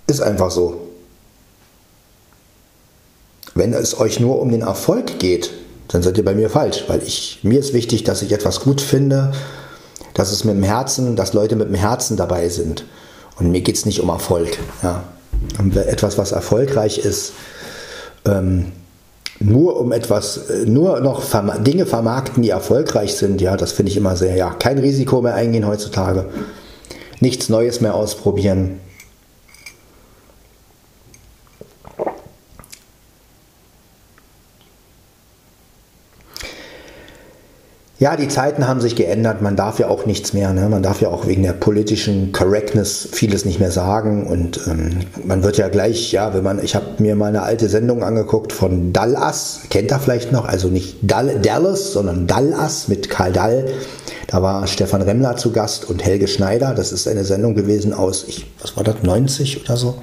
[0.08, 0.82] ist einfach so.
[3.54, 5.52] Wenn es euch nur um den Erfolg geht,
[5.88, 8.82] dann seid ihr bei mir falsch, weil ich, mir ist wichtig, dass ich etwas gut
[8.82, 9.32] finde,
[10.16, 12.86] dass es mit dem Herzen, dass Leute mit dem Herzen dabei sind.
[13.38, 14.58] Und mir geht es nicht um Erfolg.
[14.82, 15.04] Ja.
[15.76, 17.34] Etwas, was erfolgreich ist,
[18.26, 18.72] ähm,
[19.40, 21.24] nur um etwas, nur noch
[21.60, 25.36] Dinge vermarkten, die erfolgreich sind, ja, das finde ich immer sehr, ja, kein Risiko mehr
[25.36, 26.26] eingehen heutzutage
[27.20, 28.80] nichts Neues mehr ausprobieren.
[37.98, 39.42] Ja, die Zeiten haben sich geändert.
[39.42, 40.52] Man darf ja auch nichts mehr.
[40.52, 40.68] Ne?
[40.68, 44.28] Man darf ja auch wegen der politischen Correctness vieles nicht mehr sagen.
[44.28, 47.70] Und ähm, man wird ja gleich, ja, wenn man, ich habe mir mal eine alte
[47.70, 53.10] Sendung angeguckt von Dallas, kennt er vielleicht noch, also nicht Dall, Dallas, sondern Dallas mit
[53.10, 53.70] Karl Dall.
[54.28, 56.74] Da war Stefan Remmler zu Gast und Helge Schneider.
[56.76, 59.96] Das ist eine Sendung gewesen aus, ich, was war das, 90 oder so?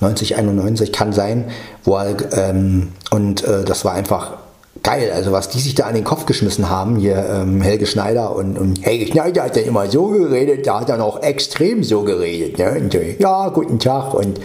[0.00, 1.44] 90, 91 kann sein.
[1.84, 4.39] Wo er, ähm, und äh, das war einfach
[4.82, 5.10] geil.
[5.14, 8.58] Also was die sich da an den Kopf geschmissen haben, hier ähm, Helge Schneider und,
[8.58, 12.58] und Helge Schneider hat ja immer so geredet, da hat er auch extrem so geredet.
[12.58, 12.70] Ne?
[12.80, 14.14] Und, äh, ja, guten Tag.
[14.14, 14.40] Und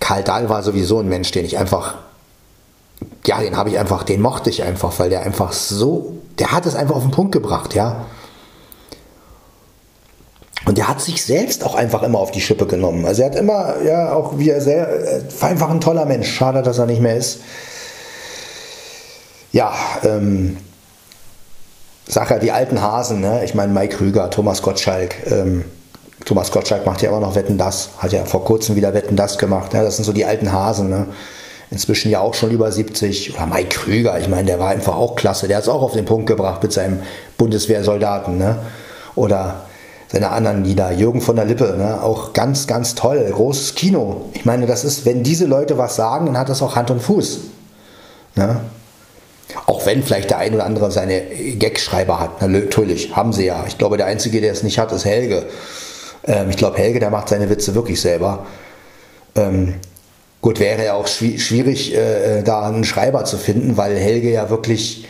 [0.00, 1.96] Karl Dahl war sowieso ein Mensch, den ich einfach,
[3.26, 6.66] ja, den habe ich einfach, den mochte ich einfach, weil der einfach so der hat
[6.66, 8.06] es einfach auf den Punkt gebracht, ja.
[10.66, 13.06] Und der hat sich selbst auch einfach immer auf die Schippe genommen.
[13.06, 14.88] Also er hat immer, ja, auch wie er sehr,
[15.40, 16.28] war einfach ein toller Mensch.
[16.28, 17.40] Schade, dass er nicht mehr ist.
[19.56, 20.58] Ja, ähm,
[22.06, 23.42] sag ja, die alten Hasen, ne?
[23.42, 25.64] Ich meine, Mike Krüger, Thomas Gottschalk, ähm,
[26.26, 29.38] Thomas Gottschalk macht ja immer noch Wetten das, hat ja vor kurzem wieder Wetten das
[29.38, 29.72] gemacht.
[29.72, 31.06] Ja, das sind so die alten Hasen, ne?
[31.70, 33.34] inzwischen ja auch schon über 70.
[33.34, 35.48] Oder Mike Krüger, ich meine, der war einfach auch klasse.
[35.48, 37.00] Der hat es auch auf den Punkt gebracht mit seinem
[37.38, 38.36] Bundeswehrsoldaten.
[38.36, 38.58] Ne?
[39.14, 39.62] Oder
[40.08, 40.92] seine anderen Lieder.
[40.92, 42.02] Jürgen von der Lippe, ne?
[42.02, 43.26] auch ganz, ganz toll.
[43.32, 44.26] Großes Kino.
[44.34, 47.00] Ich meine, das ist, wenn diese Leute was sagen, dann hat das auch Hand und
[47.00, 47.40] Fuß.
[48.34, 48.60] Ne?
[49.86, 51.22] Auch wenn vielleicht der ein oder andere seine
[51.58, 52.42] Gagschreiber hat.
[52.42, 53.64] Natürlich, haben sie ja.
[53.68, 55.46] Ich glaube, der Einzige, der es nicht hat, ist Helge.
[56.24, 58.46] Ähm, ich glaube, Helge, der macht seine Witze wirklich selber.
[59.36, 59.74] Ähm,
[60.42, 65.08] Gut, wäre ja auch schwierig, äh, da einen Schreiber zu finden, weil Helge ja wirklich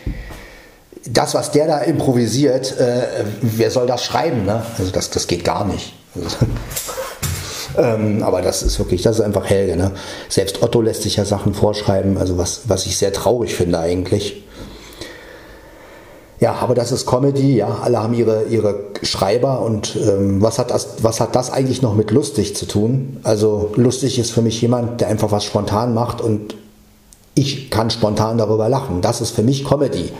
[1.04, 3.02] das, was der da improvisiert, äh,
[3.42, 4.46] wer soll das schreiben?
[4.46, 4.62] Ne?
[4.78, 5.94] Also das, das geht gar nicht.
[7.78, 9.76] ähm, aber das ist wirklich, das ist einfach Helge.
[9.76, 9.90] Ne?
[10.30, 14.45] Selbst Otto lässt sich ja Sachen vorschreiben, also was, was ich sehr traurig finde eigentlich.
[16.38, 17.78] Ja, aber das ist Comedy, ja.
[17.82, 21.94] Alle haben ihre, ihre Schreiber und ähm, was, hat das, was hat das eigentlich noch
[21.94, 23.18] mit lustig zu tun?
[23.22, 26.54] Also lustig ist für mich jemand, der einfach was spontan macht und
[27.34, 29.00] ich kann spontan darüber lachen.
[29.00, 30.10] Das ist für mich Comedy.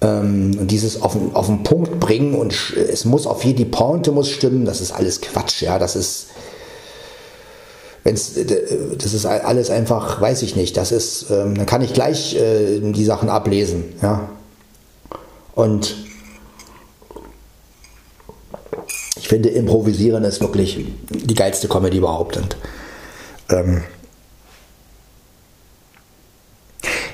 [0.00, 4.28] Ähm, dieses auf, auf den Punkt bringen und es muss auf jeden die Pointe muss
[4.28, 5.80] stimmen, das ist alles Quatsch, ja.
[5.80, 6.28] Das ist,
[8.04, 8.34] wenn's,
[8.96, 10.76] das ist alles einfach, weiß ich nicht.
[10.76, 14.28] Das ist, ähm, dann kann ich gleich äh, die Sachen ablesen, ja.
[15.58, 15.96] Und
[19.16, 22.36] ich finde, Improvisieren ist wirklich die geilste Comedy überhaupt.
[22.36, 22.56] Und,
[23.50, 23.82] ähm,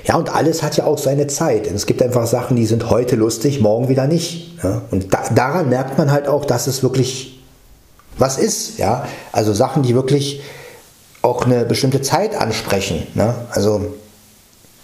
[0.06, 1.68] ja, und alles hat ja auch seine Zeit.
[1.68, 4.62] Und es gibt einfach Sachen, die sind heute lustig, morgen wieder nicht.
[4.62, 4.82] Ja?
[4.90, 7.42] Und da, daran merkt man halt auch, dass es wirklich
[8.18, 8.76] was ist.
[8.76, 9.08] Ja?
[9.32, 10.42] Also Sachen, die wirklich
[11.22, 13.06] auch eine bestimmte Zeit ansprechen.
[13.14, 13.34] Ne?
[13.52, 13.94] Also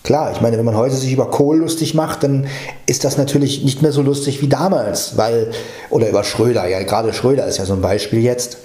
[0.02, 2.46] Klar, ich meine, wenn man heute sich über Kohl lustig macht, dann
[2.86, 5.50] ist das natürlich nicht mehr so lustig wie damals, weil,
[5.90, 8.56] oder über Schröder, ja, gerade Schröder ist ja so ein Beispiel jetzt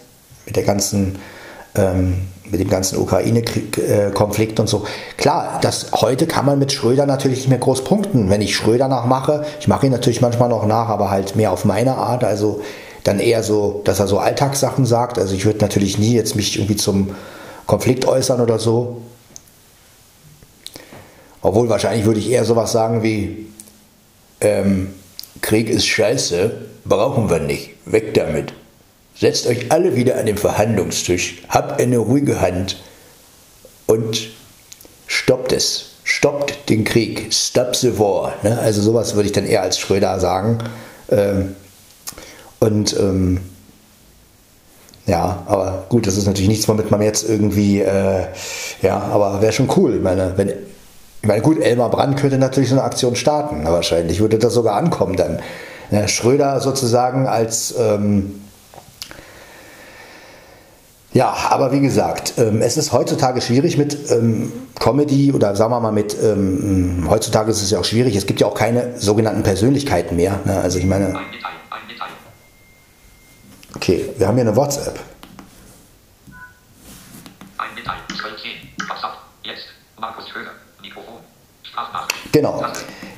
[0.46, 1.18] mit der ganzen,
[1.76, 4.86] ähm, mit dem ganzen Ukraine-Konflikt und so.
[5.18, 8.30] Klar, das, heute kann man mit Schröder natürlich nicht mehr groß punkten.
[8.30, 11.66] Wenn ich Schröder nachmache, ich mache ihn natürlich manchmal noch nach, aber halt mehr auf
[11.66, 12.62] meine Art, also
[13.04, 15.20] dann eher so, dass er so Alltagssachen sagt.
[15.20, 17.12] Also ich würde natürlich nie jetzt mich irgendwie zum
[17.68, 18.98] Konflikt äußern oder so.
[21.46, 23.46] Obwohl wahrscheinlich würde ich eher sowas sagen wie,
[24.42, 24.96] ähm,
[25.42, 26.54] Krieg ist scheiße,
[26.86, 28.52] brauchen wir nicht, weg damit.
[29.16, 32.78] Setzt euch alle wieder an den Verhandlungstisch, habt eine ruhige Hand
[33.86, 34.30] und
[35.06, 35.92] stoppt es.
[36.04, 37.32] Stoppt den Krieg.
[37.32, 38.34] Stop the war.
[38.42, 38.58] Ne?
[38.58, 40.58] Also sowas würde ich dann eher als Schröder sagen.
[41.12, 41.56] Ähm,
[42.60, 43.40] und ähm,
[45.06, 48.26] ja, aber gut, das ist natürlich nichts, womit man jetzt irgendwie, äh,
[48.82, 50.00] ja, aber wäre schon cool.
[50.00, 50.52] Meine, wenn
[51.26, 54.76] ich meine, gut, Elmar Brand könnte natürlich so eine Aktion starten, wahrscheinlich würde das sogar
[54.76, 55.40] ankommen dann.
[55.90, 58.42] Ja, Schröder sozusagen als ähm,
[61.14, 65.80] ja, aber wie gesagt, ähm, es ist heutzutage schwierig mit ähm, Comedy oder sagen wir
[65.80, 69.42] mal mit, ähm, heutzutage ist es ja auch schwierig, es gibt ja auch keine sogenannten
[69.42, 70.42] Persönlichkeiten mehr.
[70.46, 70.62] Ne?
[70.62, 71.16] Also ich meine.
[73.76, 75.00] Okay, wir haben hier eine WhatsApp.
[82.36, 82.66] Genau.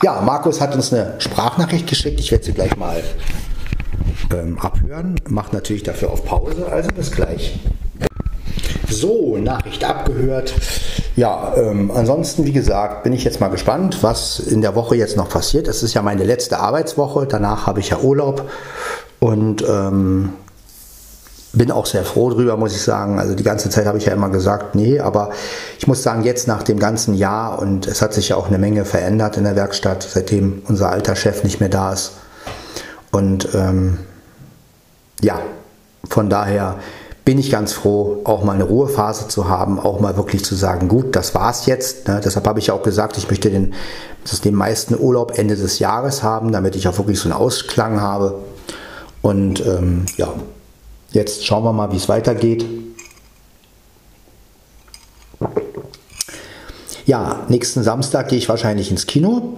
[0.04, 2.20] Ja, Markus hat uns eine Sprachnachricht geschickt.
[2.20, 3.02] Ich werde sie gleich mal
[4.32, 5.20] ähm, abhören.
[5.28, 6.68] Macht natürlich dafür auf Pause.
[6.72, 7.60] Also bis gleich.
[8.88, 10.54] So, Nachricht abgehört.
[11.16, 15.18] Ja, ähm, ansonsten, wie gesagt, bin ich jetzt mal gespannt, was in der Woche jetzt
[15.18, 15.68] noch passiert.
[15.68, 17.26] Es ist ja meine letzte Arbeitswoche.
[17.26, 18.48] Danach habe ich ja Urlaub.
[19.20, 20.34] Und ähm,
[21.58, 23.20] bin auch sehr froh drüber, muss ich sagen.
[23.20, 25.32] Also die ganze Zeit habe ich ja immer gesagt, nee, aber
[25.78, 28.58] ich muss sagen, jetzt nach dem ganzen Jahr und es hat sich ja auch eine
[28.58, 32.14] Menge verändert in der Werkstatt, seitdem unser alter Chef nicht mehr da ist.
[33.12, 34.00] Und ähm,
[35.22, 35.40] ja,
[36.10, 36.76] von daher
[37.26, 40.88] bin ich ganz froh, auch mal eine Ruhephase zu haben, auch mal wirklich zu sagen,
[40.88, 42.08] gut, das war's jetzt.
[42.08, 42.22] Ne?
[42.24, 43.74] Deshalb habe ich auch gesagt, ich möchte den,
[44.46, 48.36] den meisten Urlaub Ende des Jahres haben, damit ich auch wirklich so einen Ausklang habe.
[49.22, 50.30] Und ähm, ja,
[51.12, 52.66] Jetzt schauen wir mal, wie es weitergeht.
[57.06, 59.58] Ja, nächsten Samstag gehe ich wahrscheinlich ins Kino.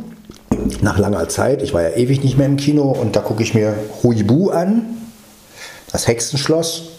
[0.82, 1.64] Nach langer Zeit.
[1.64, 4.98] Ich war ja ewig nicht mehr im Kino und da gucke ich mir Huibu an.
[5.92, 6.90] Das Hexenschloss.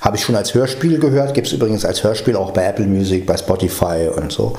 [0.00, 1.34] Habe ich schon als Hörspiel gehört.
[1.34, 4.56] Gibt es übrigens als Hörspiel auch bei Apple Music, bei Spotify und so.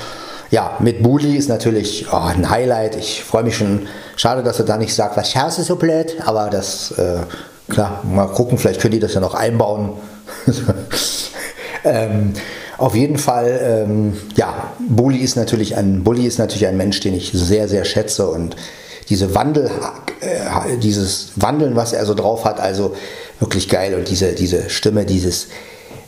[0.52, 2.96] Ja, mit Bully ist natürlich oh, ein Highlight.
[2.96, 3.88] Ich freue mich schon.
[4.16, 7.22] Schade, dass er da nicht sagt, was schaust du so blöd, aber das äh,
[7.72, 9.94] Klar, mal gucken, vielleicht könnt ihr das ja noch einbauen.
[11.86, 12.34] ähm,
[12.78, 17.14] auf jeden Fall, ähm, ja, Bully ist natürlich ein Bully ist natürlich ein Mensch, den
[17.14, 18.58] ich sehr, sehr schätze und
[19.08, 19.72] diese Wandel,
[20.20, 22.94] äh, dieses Wandeln, was er so drauf hat, also
[23.40, 25.48] wirklich geil und diese, diese Stimme, dieses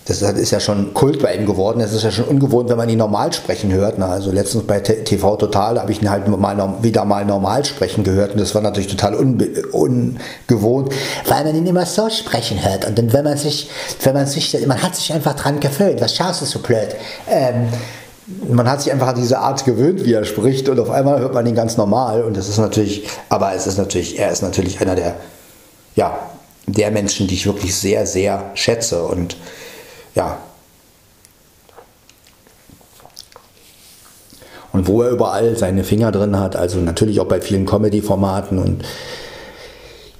[0.06, 1.80] das ist ja schon Kult bei ihm geworden.
[1.80, 4.02] Es ist ja schon ungewohnt, wenn man ihn normal sprechen hört.
[4.02, 8.34] Also letztens bei TV Total habe ich ihn halt mal, wieder mal normal sprechen gehört
[8.34, 10.94] und das war natürlich total ungewohnt,
[11.28, 12.86] weil man ihn immer so sprechen hört.
[12.86, 13.70] Und wenn man sich,
[14.04, 16.02] wenn man sich, man hat sich einfach dran gewöhnt.
[16.02, 16.96] Was schaust du so blöd?
[17.30, 17.70] Ähm,
[18.50, 21.34] man hat sich einfach an diese Art gewöhnt, wie er spricht und auf einmal hört
[21.34, 24.80] man ihn ganz normal und das ist natürlich, aber es ist natürlich, er ist natürlich
[24.82, 25.16] einer der,
[25.96, 26.18] ja,
[26.66, 29.36] der Menschen, die ich wirklich sehr, sehr schätze und
[30.15, 30.38] ja.
[34.73, 36.56] und wo er überall seine Finger drin hat.
[36.56, 38.84] Also natürlich auch bei vielen Comedy-Formaten und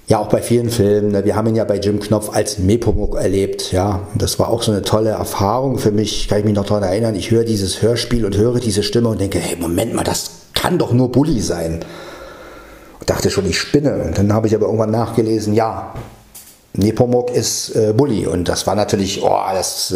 [0.08, 1.12] ja auch bei vielen Filmen.
[1.12, 1.26] Ne?
[1.26, 3.72] Wir haben ihn ja bei Jim Knopf als Nepomuk erlebt.
[3.72, 6.28] Ja, und das war auch so eine tolle Erfahrung für mich.
[6.28, 7.16] Kann ich mich noch daran erinnern.
[7.16, 10.78] Ich höre dieses Hörspiel und höre diese Stimme und denke, hey, Moment mal, das kann
[10.78, 11.84] doch nur Bully sein.
[13.00, 14.04] Und dachte schon, ich spinne.
[14.04, 15.94] Und dann habe ich aber irgendwann nachgelesen, ja,
[16.74, 18.26] Nepomuk ist äh, Bully.
[18.26, 19.96] Und das war natürlich, oh, das,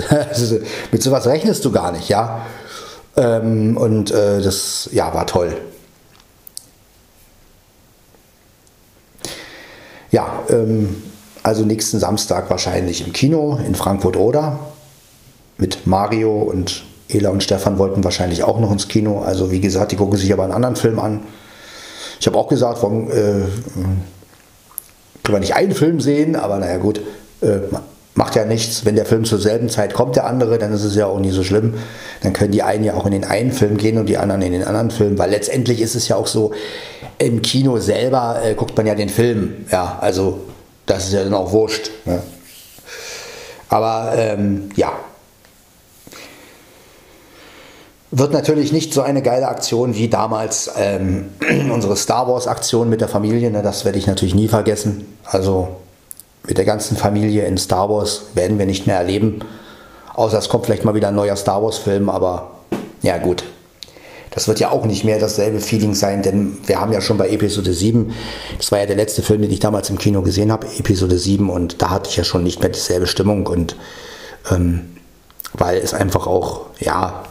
[0.91, 2.45] mit sowas rechnest du gar nicht, ja.
[3.15, 5.57] Ähm, und äh, das ja, war toll.
[10.11, 11.03] Ja, ähm,
[11.43, 14.59] also nächsten Samstag wahrscheinlich im Kino in Frankfurt-Oder
[15.57, 19.21] mit Mario und Ela und Stefan wollten wahrscheinlich auch noch ins Kino.
[19.21, 21.21] Also wie gesagt, die gucken sich aber einen anderen Film an.
[22.19, 23.45] Ich habe auch gesagt, warum äh,
[25.27, 27.01] können wir nicht einen Film sehen, aber naja gut,
[27.41, 27.59] äh,
[28.15, 28.85] macht ja nichts.
[28.85, 31.33] Wenn der Film zur selben Zeit kommt, der andere, dann ist es ja auch nicht
[31.33, 31.73] so schlimm.
[32.23, 34.53] Dann können die einen ja auch in den einen Film gehen und die anderen in
[34.53, 36.53] den anderen Film, weil letztendlich ist es ja auch so,
[37.19, 39.65] im Kino selber äh, guckt man ja den Film.
[39.69, 40.39] Ja, also
[40.85, 41.91] das ist ja dann auch wurscht.
[42.05, 42.21] Ne?
[43.67, 44.93] Aber ähm, ja.
[48.09, 51.29] Wird natürlich nicht so eine geile Aktion wie damals ähm,
[51.71, 53.51] unsere Star Wars Aktion mit der Familie.
[53.51, 53.61] Ne?
[53.61, 55.17] Das werde ich natürlich nie vergessen.
[55.25, 55.67] Also
[56.47, 59.41] mit der ganzen Familie in Star Wars werden wir nicht mehr erleben.
[60.13, 62.51] Außer es kommt vielleicht mal wieder ein neuer Star Wars-Film, aber
[63.01, 63.43] ja gut.
[64.31, 67.29] Das wird ja auch nicht mehr dasselbe Feeling sein, denn wir haben ja schon bei
[67.29, 68.13] Episode 7,
[68.57, 71.49] das war ja der letzte Film, den ich damals im Kino gesehen habe, Episode 7,
[71.49, 73.75] und da hatte ich ja schon nicht mehr dieselbe Stimmung und
[74.51, 74.97] ähm,
[75.53, 77.23] weil es einfach auch, ja,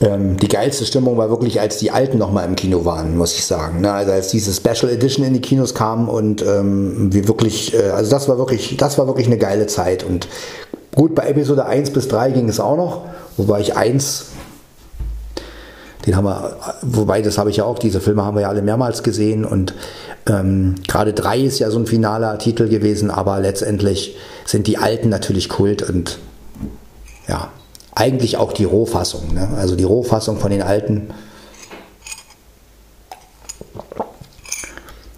[0.00, 3.44] ähm, die geilste Stimmung war wirklich, als die Alten nochmal im Kino waren, muss ich
[3.44, 3.80] sagen.
[3.80, 3.92] Ne?
[3.92, 8.10] Also als diese Special Edition in die Kinos kam und ähm, wir wirklich, äh, also
[8.10, 10.04] das war wirklich, das war wirklich eine geile Zeit.
[10.04, 10.28] Und
[10.94, 13.02] gut, bei Episode 1 bis 3 ging es auch noch,
[13.36, 14.26] wobei ich 1
[16.06, 18.62] den haben wir, wobei das habe ich ja auch, diese Filme haben wir ja alle
[18.62, 19.74] mehrmals gesehen und
[20.26, 25.08] ähm, gerade 3 ist ja so ein finaler Titel gewesen, aber letztendlich sind die alten
[25.08, 26.18] natürlich Kult und
[27.26, 27.48] ja,
[27.94, 29.34] eigentlich auch die Rohfassung.
[29.34, 29.48] Ne?
[29.56, 31.14] Also die Rohfassung von den alten.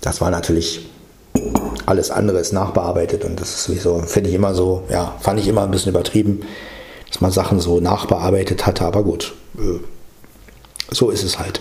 [0.00, 0.86] Das war natürlich
[1.86, 5.46] alles andere ist nachbearbeitet und das ist sowieso, finde ich immer so, ja, fand ich
[5.46, 6.40] immer ein bisschen übertrieben,
[7.08, 9.78] dass man Sachen so nachbearbeitet hatte, aber gut, äh,
[10.90, 11.60] so ist es halt.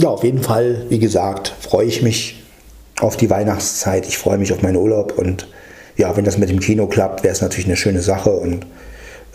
[0.00, 2.42] Ja, auf jeden Fall, wie gesagt, freue ich mich
[3.00, 4.06] auf die Weihnachtszeit.
[4.06, 5.46] Ich freue mich auf meinen Urlaub und
[5.96, 8.66] ja, wenn das mit dem Kino klappt, wäre es natürlich eine schöne Sache und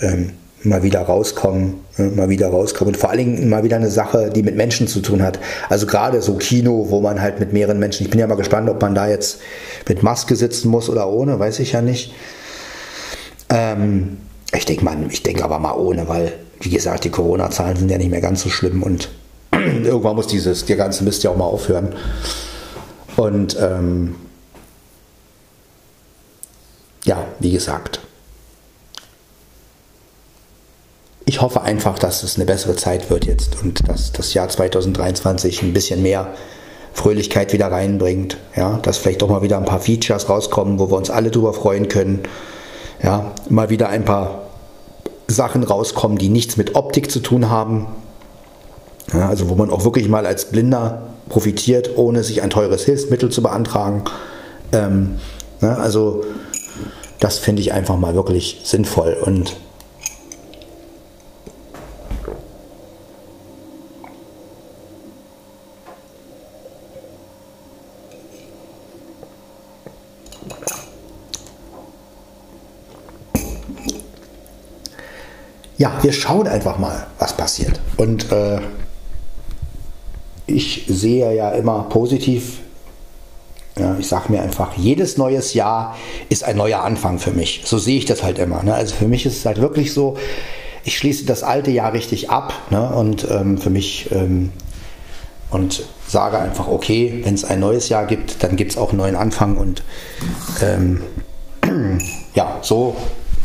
[0.02, 0.32] ähm,
[0.64, 4.32] mal wieder rauskommen, äh, mal wieder rauskommen und vor allen Dingen mal wieder eine Sache,
[4.32, 5.40] die mit Menschen zu tun hat.
[5.70, 8.68] Also gerade so Kino, wo man halt mit mehreren Menschen, ich bin ja mal gespannt,
[8.68, 9.42] ob man da jetzt
[9.88, 12.16] mit Maske sitzen muss oder ohne, weiß ich ja nicht.
[13.50, 14.18] Ähm,
[14.52, 18.00] ich denke mal, ich denke aber mal ohne, weil wie gesagt, die Corona-Zahlen sind ja
[18.00, 19.10] nicht mehr ganz so schlimm und
[19.86, 21.94] irgendwann muss dieses, der ganze Mist ja auch mal aufhören.
[23.16, 24.16] Und ähm,
[27.06, 28.00] ja, wie gesagt,
[31.26, 35.64] ich hoffe einfach, dass es eine bessere Zeit wird jetzt und dass das Jahr 2023
[35.64, 36.34] ein bisschen mehr
[36.94, 38.38] Fröhlichkeit wieder reinbringt.
[38.56, 41.54] Ja, dass vielleicht auch mal wieder ein paar Features rauskommen, wo wir uns alle drüber
[41.54, 42.24] freuen können.
[43.02, 44.44] Ja, mal wieder ein paar
[45.28, 47.88] Sachen rauskommen, die nichts mit Optik zu tun haben,
[49.14, 53.30] ja, also wo man auch wirklich mal als Blinder profitiert, ohne sich ein teures Hilfsmittel
[53.30, 54.04] zu beantragen.
[54.72, 55.20] Ähm,
[55.62, 56.24] ne, also
[57.20, 59.56] das finde ich einfach mal wirklich sinnvoll und
[75.78, 77.80] ja, wir schauen einfach mal, was passiert.
[77.98, 78.60] Und äh,
[80.48, 82.60] ich sehe ja immer positiv.
[83.78, 85.98] Ja, ich sage mir einfach, jedes neues Jahr
[86.30, 87.64] ist ein neuer Anfang für mich.
[87.66, 88.64] So sehe ich das halt immer.
[88.64, 88.74] Ne?
[88.74, 90.18] Also für mich ist es halt wirklich so,
[90.86, 92.90] ich schließe das alte Jahr richtig ab ne?
[92.90, 94.52] und ähm, für mich ähm,
[95.50, 99.00] und sage einfach, okay, wenn es ein neues Jahr gibt, dann gibt es auch einen
[99.00, 99.84] neuen Anfang und
[100.62, 101.02] ähm,
[102.34, 102.96] ja, so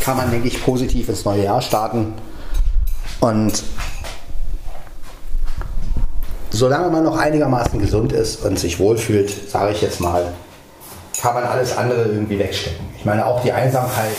[0.00, 2.14] kann man, denke ich, positiv ins neue Jahr starten
[3.20, 3.62] und
[6.50, 10.26] solange man noch einigermaßen gesund ist und sich wohlfühlt, sage ich jetzt mal,
[11.20, 12.86] kann man alles andere irgendwie wegstecken.
[12.98, 14.16] Ich meine, auch die Einsamkeit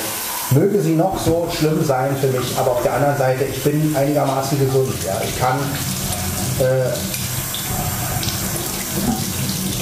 [0.52, 3.96] möge sie noch so schlimm sein für mich, aber auf der anderen Seite, ich bin
[3.96, 4.94] einigermaßen gesund.
[5.06, 5.22] Ja.
[5.24, 5.58] Ich kann
[6.60, 6.90] äh,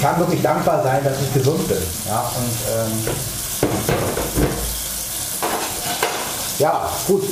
[0.00, 1.76] kann wirklich dankbar sein, dass ich gesund bin.
[2.06, 3.14] Ja, und, ähm,
[6.58, 7.22] ja gut.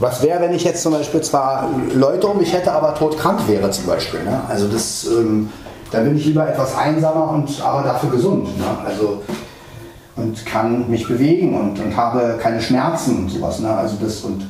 [0.00, 3.70] Was wäre, wenn ich jetzt zum Beispiel zwar Leute um mich hätte, aber todkrank wäre
[3.70, 4.22] zum Beispiel.
[4.24, 4.40] Ne?
[4.48, 5.50] Also das, ähm,
[5.90, 8.58] da bin ich lieber etwas einsamer und aber dafür gesund.
[8.58, 8.64] Ne?
[8.84, 9.22] Also
[10.16, 13.58] und kann mich bewegen und, und habe keine Schmerzen und sowas.
[13.60, 13.70] Ne?
[13.70, 14.48] Also das und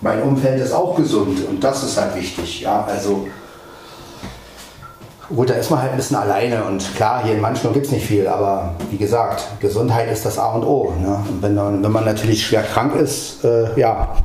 [0.00, 2.62] mein Umfeld ist auch gesund und das ist halt wichtig.
[2.62, 2.84] Ja?
[2.88, 3.26] Also
[5.34, 7.92] gut, da ist man halt ein bisschen alleine und klar, hier in Manchmal gibt es
[7.92, 10.92] nicht viel, aber wie gesagt, Gesundheit ist das A und O.
[11.00, 11.18] Ne?
[11.28, 14.16] Und wenn, wenn man natürlich schwer krank ist, äh, ja.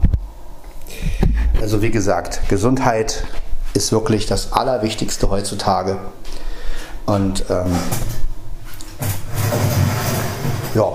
[1.61, 3.23] Also wie gesagt, Gesundheit
[3.73, 5.97] ist wirklich das Allerwichtigste heutzutage.
[7.05, 7.75] Und ähm,
[10.75, 10.85] ja,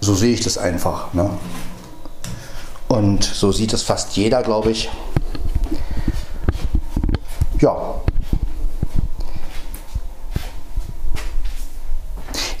[0.00, 1.12] so sehe ich das einfach.
[1.12, 1.30] Ne?
[2.88, 4.90] Und so sieht es fast jeder, glaube ich.
[7.60, 8.00] Ja.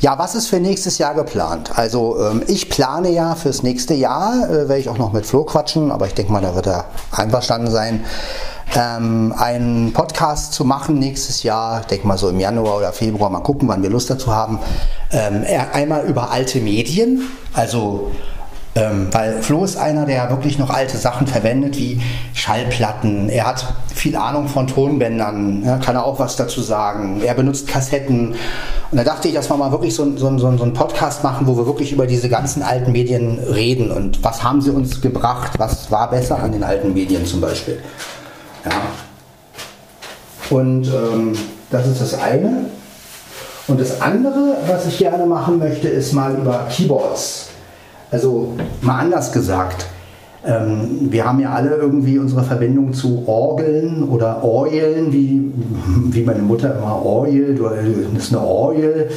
[0.00, 1.76] Ja, was ist für nächstes Jahr geplant?
[1.76, 5.42] Also ähm, ich plane ja fürs nächste Jahr, äh, werde ich auch noch mit Flo
[5.42, 8.04] quatschen, aber ich denke mal, da wird er einverstanden sein,
[8.76, 13.40] ähm, einen Podcast zu machen nächstes Jahr, denke mal so im Januar oder Februar, mal
[13.40, 14.60] gucken, wann wir Lust dazu haben.
[15.10, 17.22] Ähm, einmal über alte Medien,
[17.52, 18.12] also
[18.78, 22.00] ähm, weil Flo ist einer, der wirklich noch alte Sachen verwendet, wie
[22.32, 23.28] Schallplatten.
[23.28, 27.20] Er hat viel Ahnung von Tonbändern, ja, kann er auch was dazu sagen.
[27.24, 28.36] Er benutzt Kassetten.
[28.90, 31.46] Und da dachte ich, dass wir mal wirklich so, so, so, so einen Podcast machen,
[31.48, 35.58] wo wir wirklich über diese ganzen alten Medien reden und was haben sie uns gebracht,
[35.58, 37.80] was war besser an den alten Medien zum Beispiel.
[38.64, 38.70] Ja.
[40.56, 41.32] Und ähm,
[41.70, 42.66] das ist das eine.
[43.66, 47.48] Und das andere, was ich gerne machen möchte, ist mal über Keyboards.
[48.10, 49.86] Also mal anders gesagt.
[50.46, 55.52] Ähm, wir haben ja alle irgendwie unsere Verbindung zu Orgeln oder Orgeln, wie,
[56.12, 57.56] wie meine Mutter immer Orgel,
[58.14, 59.10] das ist eine Orgel.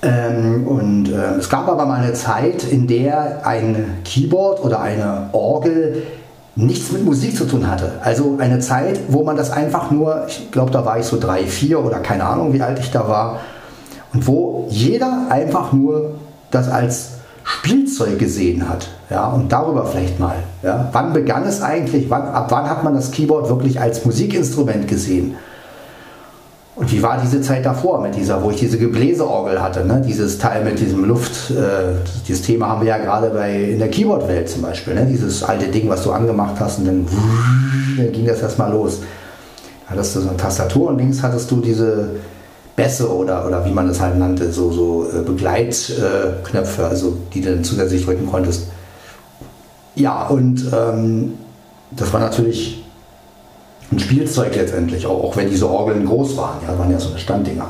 [0.00, 5.28] Ähm, und äh, es gab aber mal eine Zeit, in der ein Keyboard oder eine
[5.32, 6.02] Orgel
[6.56, 7.92] nichts mit Musik zu tun hatte.
[8.02, 11.44] Also eine Zeit, wo man das einfach nur, ich glaube, da war ich so drei,
[11.44, 13.40] vier oder keine Ahnung, wie alt ich da war,
[14.12, 16.14] und wo jeder einfach nur
[16.50, 17.17] das als
[17.48, 18.88] Spielzeug gesehen hat.
[19.08, 20.36] Ja, und darüber vielleicht mal.
[20.62, 20.88] Ja.
[20.92, 22.10] Wann begann es eigentlich?
[22.10, 25.34] Wann, ab wann hat man das Keyboard wirklich als Musikinstrument gesehen?
[26.76, 30.00] Und wie war diese Zeit davor mit dieser, wo ich diese Gebläseorgel hatte, ne?
[30.06, 31.96] dieses Teil mit diesem Luft, äh,
[32.28, 35.06] dieses Thema haben wir ja gerade bei in der Keyboard-Welt zum Beispiel, ne?
[35.06, 37.08] dieses alte Ding, was du angemacht hast und dann,
[37.96, 39.00] dann ging das erstmal los.
[39.86, 42.10] Da hattest du so eine Tastatur und links hattest du diese
[42.78, 47.50] Bässe oder, oder wie man es halt nannte, so, so äh, Begleitknöpfe, also die du
[47.50, 48.68] dann zusätzlich drücken konntest.
[49.96, 51.34] Ja, und ähm,
[51.90, 52.84] das war natürlich
[53.90, 56.58] ein Spielzeug letztendlich, auch, auch wenn diese Orgeln groß waren.
[56.66, 57.66] Ja, waren ja so eine Standdinger.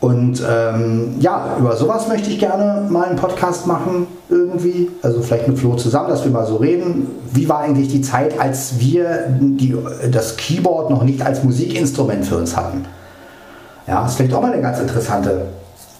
[0.00, 4.88] Und ähm, ja, über sowas möchte ich gerne mal einen Podcast machen, irgendwie.
[5.02, 7.08] Also vielleicht mit Flo zusammen, dass wir mal so reden.
[7.30, 9.76] Wie war eigentlich die Zeit, als wir die,
[10.10, 12.86] das Keyboard noch nicht als Musikinstrument für uns hatten?
[13.92, 15.48] Ja, das ist vielleicht auch mal eine ganz interessante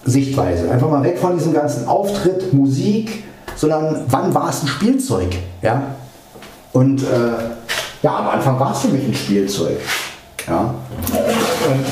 [0.03, 0.71] Sichtweise.
[0.71, 3.23] Einfach mal weg von diesem ganzen Auftritt, Musik,
[3.55, 5.29] sondern wann war es ein Spielzeug?
[5.61, 5.83] Ja?
[6.71, 7.05] Und äh,
[8.01, 9.77] ja, am Anfang war es für mich ein Spielzeug.
[10.47, 10.73] Ja.
[11.11, 11.85] Und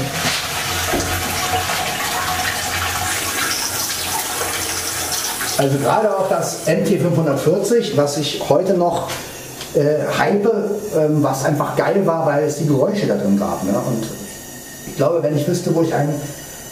[5.60, 9.08] also gerade auch das MT540, was ich heute noch
[9.76, 10.52] äh, hype,
[10.98, 13.64] ähm, was einfach geil war, weil es die Geräusche da drin gab.
[13.64, 13.74] Ne?
[13.74, 14.21] Und
[14.88, 16.10] ich glaube, wenn ich wüsste, wo ich ein,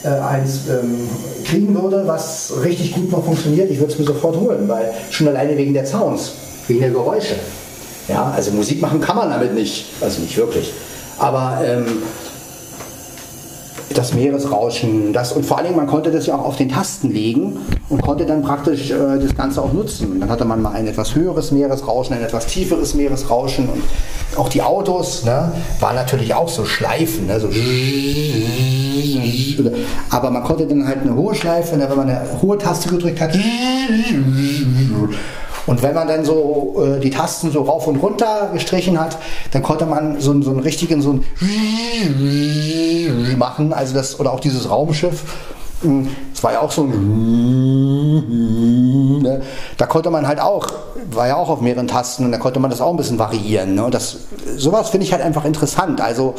[0.03, 1.07] äh, eins ähm,
[1.45, 5.28] kriegen würde, was richtig gut noch funktioniert, ich würde es mir sofort holen, weil schon
[5.28, 6.32] alleine wegen der Sounds,
[6.68, 7.36] wegen der Geräusche.
[8.07, 10.74] Ja, also Musik machen kann man damit nicht, also nicht wirklich.
[11.20, 11.86] Aber ähm,
[13.94, 17.12] das Meeresrauschen, das und vor allen Dingen, man konnte das ja auch auf den Tasten
[17.12, 17.58] legen
[17.90, 20.20] und konnte dann praktisch äh, das Ganze auch nutzen.
[20.20, 23.84] Dann hatte man mal ein etwas höheres Meeresrauschen, ein etwas tieferes Meeresrauschen und
[24.38, 27.50] auch die Autos ne, waren natürlich auch so Schleifen, ne, so
[30.10, 33.20] aber man konnte dann halt eine hohe Schleife, ne, wenn man eine hohe Taste gedrückt
[33.20, 33.34] hat
[35.70, 39.20] und wenn man dann so äh, die Tasten so rauf und runter gestrichen hat,
[39.51, 41.24] dann konnte man so, so einen richtigen so ein
[43.38, 45.22] machen, also das, oder auch dieses Raumschiff.
[45.84, 48.15] Hm, das war ja auch so ein.
[49.20, 49.41] Ne?
[49.78, 50.70] Da konnte man halt auch,
[51.11, 53.76] war ja auch auf mehreren Tasten und da konnte man das auch ein bisschen variieren.
[53.76, 53.84] Ne?
[53.84, 54.17] Und das,
[54.55, 55.99] sowas finde ich halt einfach interessant.
[56.01, 56.36] Also.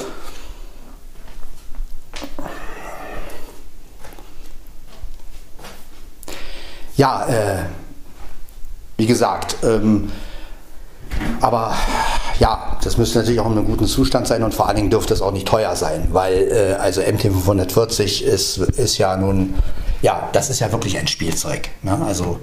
[6.96, 7.58] Ja, äh,
[9.00, 10.12] wie gesagt, ähm,
[11.40, 11.74] aber
[12.38, 15.14] ja, das müsste natürlich auch in einem guten Zustand sein und vor allen Dingen dürfte
[15.14, 19.54] es auch nicht teuer sein, weil äh, also MT540 ist, ist ja nun,
[20.02, 21.70] ja, das ist ja wirklich ein Spielzeug.
[21.82, 21.98] Ne?
[22.06, 22.40] Also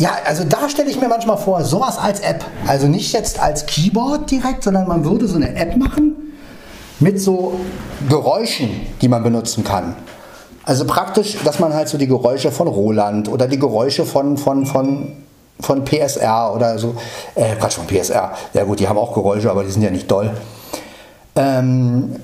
[0.00, 2.44] Ja, also da stelle ich mir manchmal vor, sowas als App.
[2.66, 6.16] Also nicht jetzt als Keyboard direkt, sondern man würde so eine App machen
[6.98, 7.60] mit so
[8.08, 8.70] Geräuschen,
[9.00, 9.94] die man benutzen kann.
[10.64, 14.66] Also praktisch, dass man halt so die Geräusche von Roland oder die Geräusche von, von,
[14.66, 15.12] von,
[15.58, 16.94] von PSR oder so,
[17.34, 18.32] äh, Quatsch, von PSR.
[18.52, 20.30] Ja gut, die haben auch Geräusche, aber die sind ja nicht doll.
[21.34, 22.16] Ähm,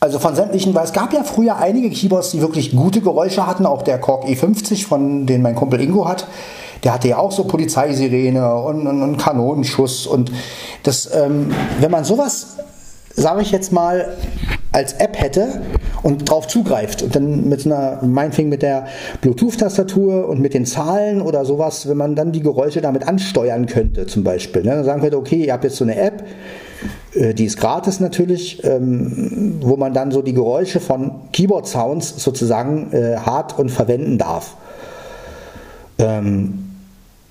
[0.00, 3.66] also von sämtlichen, weil es gab ja früher einige Keyboards, die wirklich gute Geräusche hatten,
[3.66, 6.26] auch der Korg E50, von den mein Kumpel Ingo hat,
[6.84, 10.30] der hatte ja auch so Polizeisirene und, und, und Kanonenschuss und
[10.82, 12.56] das, ähm, wenn man sowas,
[13.14, 14.16] sage ich jetzt mal,
[14.76, 15.62] als App hätte
[16.02, 18.86] und drauf zugreift und dann mit einer, meinetwegen mit der
[19.22, 24.06] Bluetooth-Tastatur und mit den Zahlen oder sowas, wenn man dann die Geräusche damit ansteuern könnte
[24.06, 24.72] zum Beispiel, ne?
[24.72, 26.24] dann sagen könnte, okay, ihr habt jetzt so eine App,
[27.14, 32.92] äh, die ist gratis natürlich, ähm, wo man dann so die Geräusche von Keyboard-Sounds sozusagen
[32.92, 34.58] äh, hart und verwenden darf.
[35.98, 36.65] Ähm,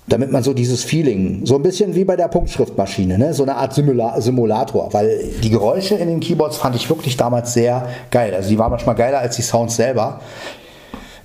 [0.08, 3.34] damit man so dieses Feeling, so ein bisschen wie bei der Punktschriftmaschine, ne?
[3.34, 7.54] so eine Art Simula Simulator, weil die Geräusche in den Keyboards fand ich wirklich damals
[7.54, 8.32] sehr geil.
[8.34, 10.20] Also die waren manchmal geiler als die Sounds selber.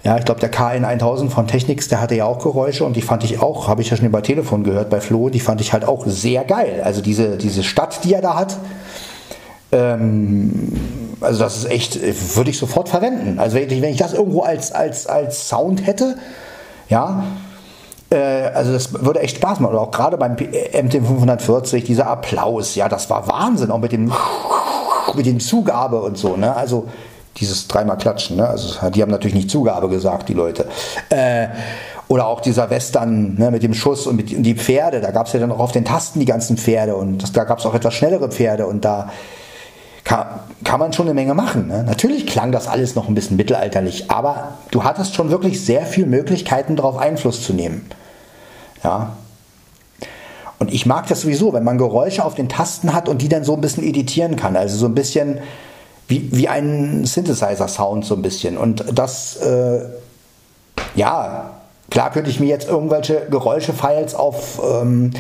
[0.04, 3.04] Ja, ich glaube, der KN 1000 von Technics, der hatte ja auch Geräusche und die
[3.04, 5.74] fand ich auch, habe ich ja schon bei Telefon gehört, bei Flo, die fand ich
[5.74, 6.82] halt auch sehr geil.
[6.84, 8.58] Also diese, diese Stadt, die er da hat,
[9.72, 10.74] ähm,
[11.22, 12.00] also das ist echt,
[12.36, 13.38] würde ich sofort verwenden.
[13.38, 16.18] Also wenn ich, wenn ich das irgendwo als, als, als Sound hätte,
[16.90, 17.51] ja, äh,
[18.16, 19.74] also das würde echt Spaß machen.
[19.74, 24.12] Oder auch gerade beim MT540, dieser Applaus, ja, das war Wahnsinn, auch mit dem,
[25.16, 26.56] mit dem Zugabe und so, ne?
[26.56, 26.88] Also
[27.38, 28.38] dieses dreimal klatschen.
[28.38, 28.48] Ne?
[28.48, 30.68] Also die haben natürlich nicht Zugabe gesagt, die Leute.
[31.10, 31.48] Äh,
[32.08, 35.00] oder auch dieser Western ne, mit dem Schuss und mit und die Pferde.
[35.00, 37.46] Da gab es ja dann auch auf den Tasten die ganzen Pferde und das, da
[37.46, 39.10] gab es auch etwas schnellere Pferde und da
[40.12, 40.28] kann,
[40.66, 41.70] kann man schon eine Menge machen.
[41.70, 41.84] Ne?
[41.84, 46.08] Natürlich klang das alles noch ein bisschen mittelalterlich, aber du hattest schon wirklich sehr viele
[46.08, 47.90] Möglichkeiten, darauf Einfluss zu nehmen.
[48.84, 49.14] Ja.
[50.60, 53.46] Und ich mag das sowieso, wenn man Geräusche auf den Tasten hat und die dann
[53.46, 54.58] so ein bisschen editieren kann.
[54.58, 55.40] Also so ein bisschen
[56.10, 58.58] wie, wie ein Synthesizer-Sound so ein bisschen.
[58.58, 59.80] Und das, äh,
[60.94, 61.52] ja,
[61.90, 65.12] klar könnte ich mir jetzt irgendwelche Geräusche-Files auf, ähm,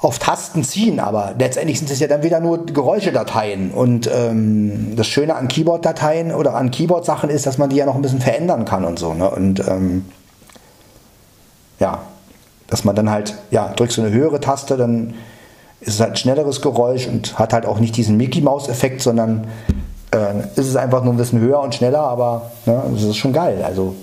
[0.00, 3.70] auf Tasten ziehen, aber letztendlich sind es ja dann wieder nur Geräuschedateien.
[3.70, 7.94] Und ähm, das Schöne an Keyboard-Dateien oder an Keyboard-Sachen ist, dass man die ja noch
[7.94, 9.14] ein bisschen verändern kann und so.
[9.14, 9.28] Ne?
[9.30, 10.04] Und ähm,
[11.80, 12.00] ja,
[12.66, 15.14] dass man dann halt, ja, drückst du eine höhere Taste, dann
[15.80, 19.46] ist es halt ein schnelleres Geräusch und hat halt auch nicht diesen Mickey-Maus-Effekt, sondern
[20.10, 23.32] äh, ist es einfach nur ein bisschen höher und schneller, aber ne, das ist schon
[23.32, 23.62] geil.
[23.64, 23.94] Also,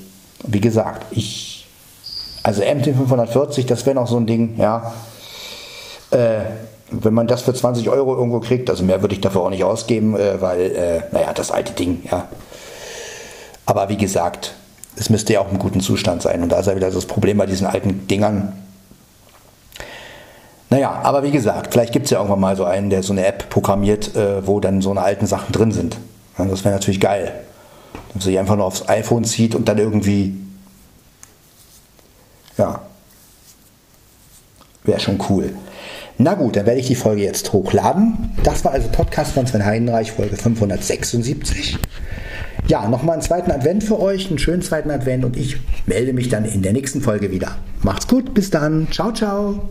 [0.45, 1.67] wie gesagt, ich,
[2.41, 4.93] also MT540, das wäre noch so ein Ding, ja.
[6.13, 6.45] Äh,
[6.91, 9.63] wenn man das für 20 Euro irgendwo kriegt, also mehr würde ich dafür auch nicht
[9.63, 12.27] ausgeben, äh, weil, äh, naja, das alte Ding, ja.
[13.65, 14.53] Aber wie gesagt,
[14.95, 16.43] es müsste ja auch im guten Zustand sein.
[16.43, 18.53] Und da ist ja wieder das Problem bei diesen alten Dingern.
[20.69, 23.25] Naja, aber wie gesagt, vielleicht gibt es ja irgendwann mal so einen, der so eine
[23.25, 25.97] App programmiert, äh, wo dann so eine alten Sachen drin sind.
[26.37, 27.31] Ja, das wäre natürlich geil.
[28.13, 30.35] Dass sich einfach nur aufs iPhone zieht und dann irgendwie.
[32.57, 32.81] Ja.
[34.83, 35.53] Wäre schon cool.
[36.17, 38.29] Na gut, dann werde ich die Folge jetzt hochladen.
[38.43, 41.77] Das war also Podcast von Sven Heidenreich, Folge 576.
[42.67, 46.29] Ja, nochmal einen zweiten Advent für euch, einen schönen zweiten Advent und ich melde mich
[46.29, 47.57] dann in der nächsten Folge wieder.
[47.81, 48.87] Macht's gut, bis dann.
[48.91, 49.69] Ciao, ciao.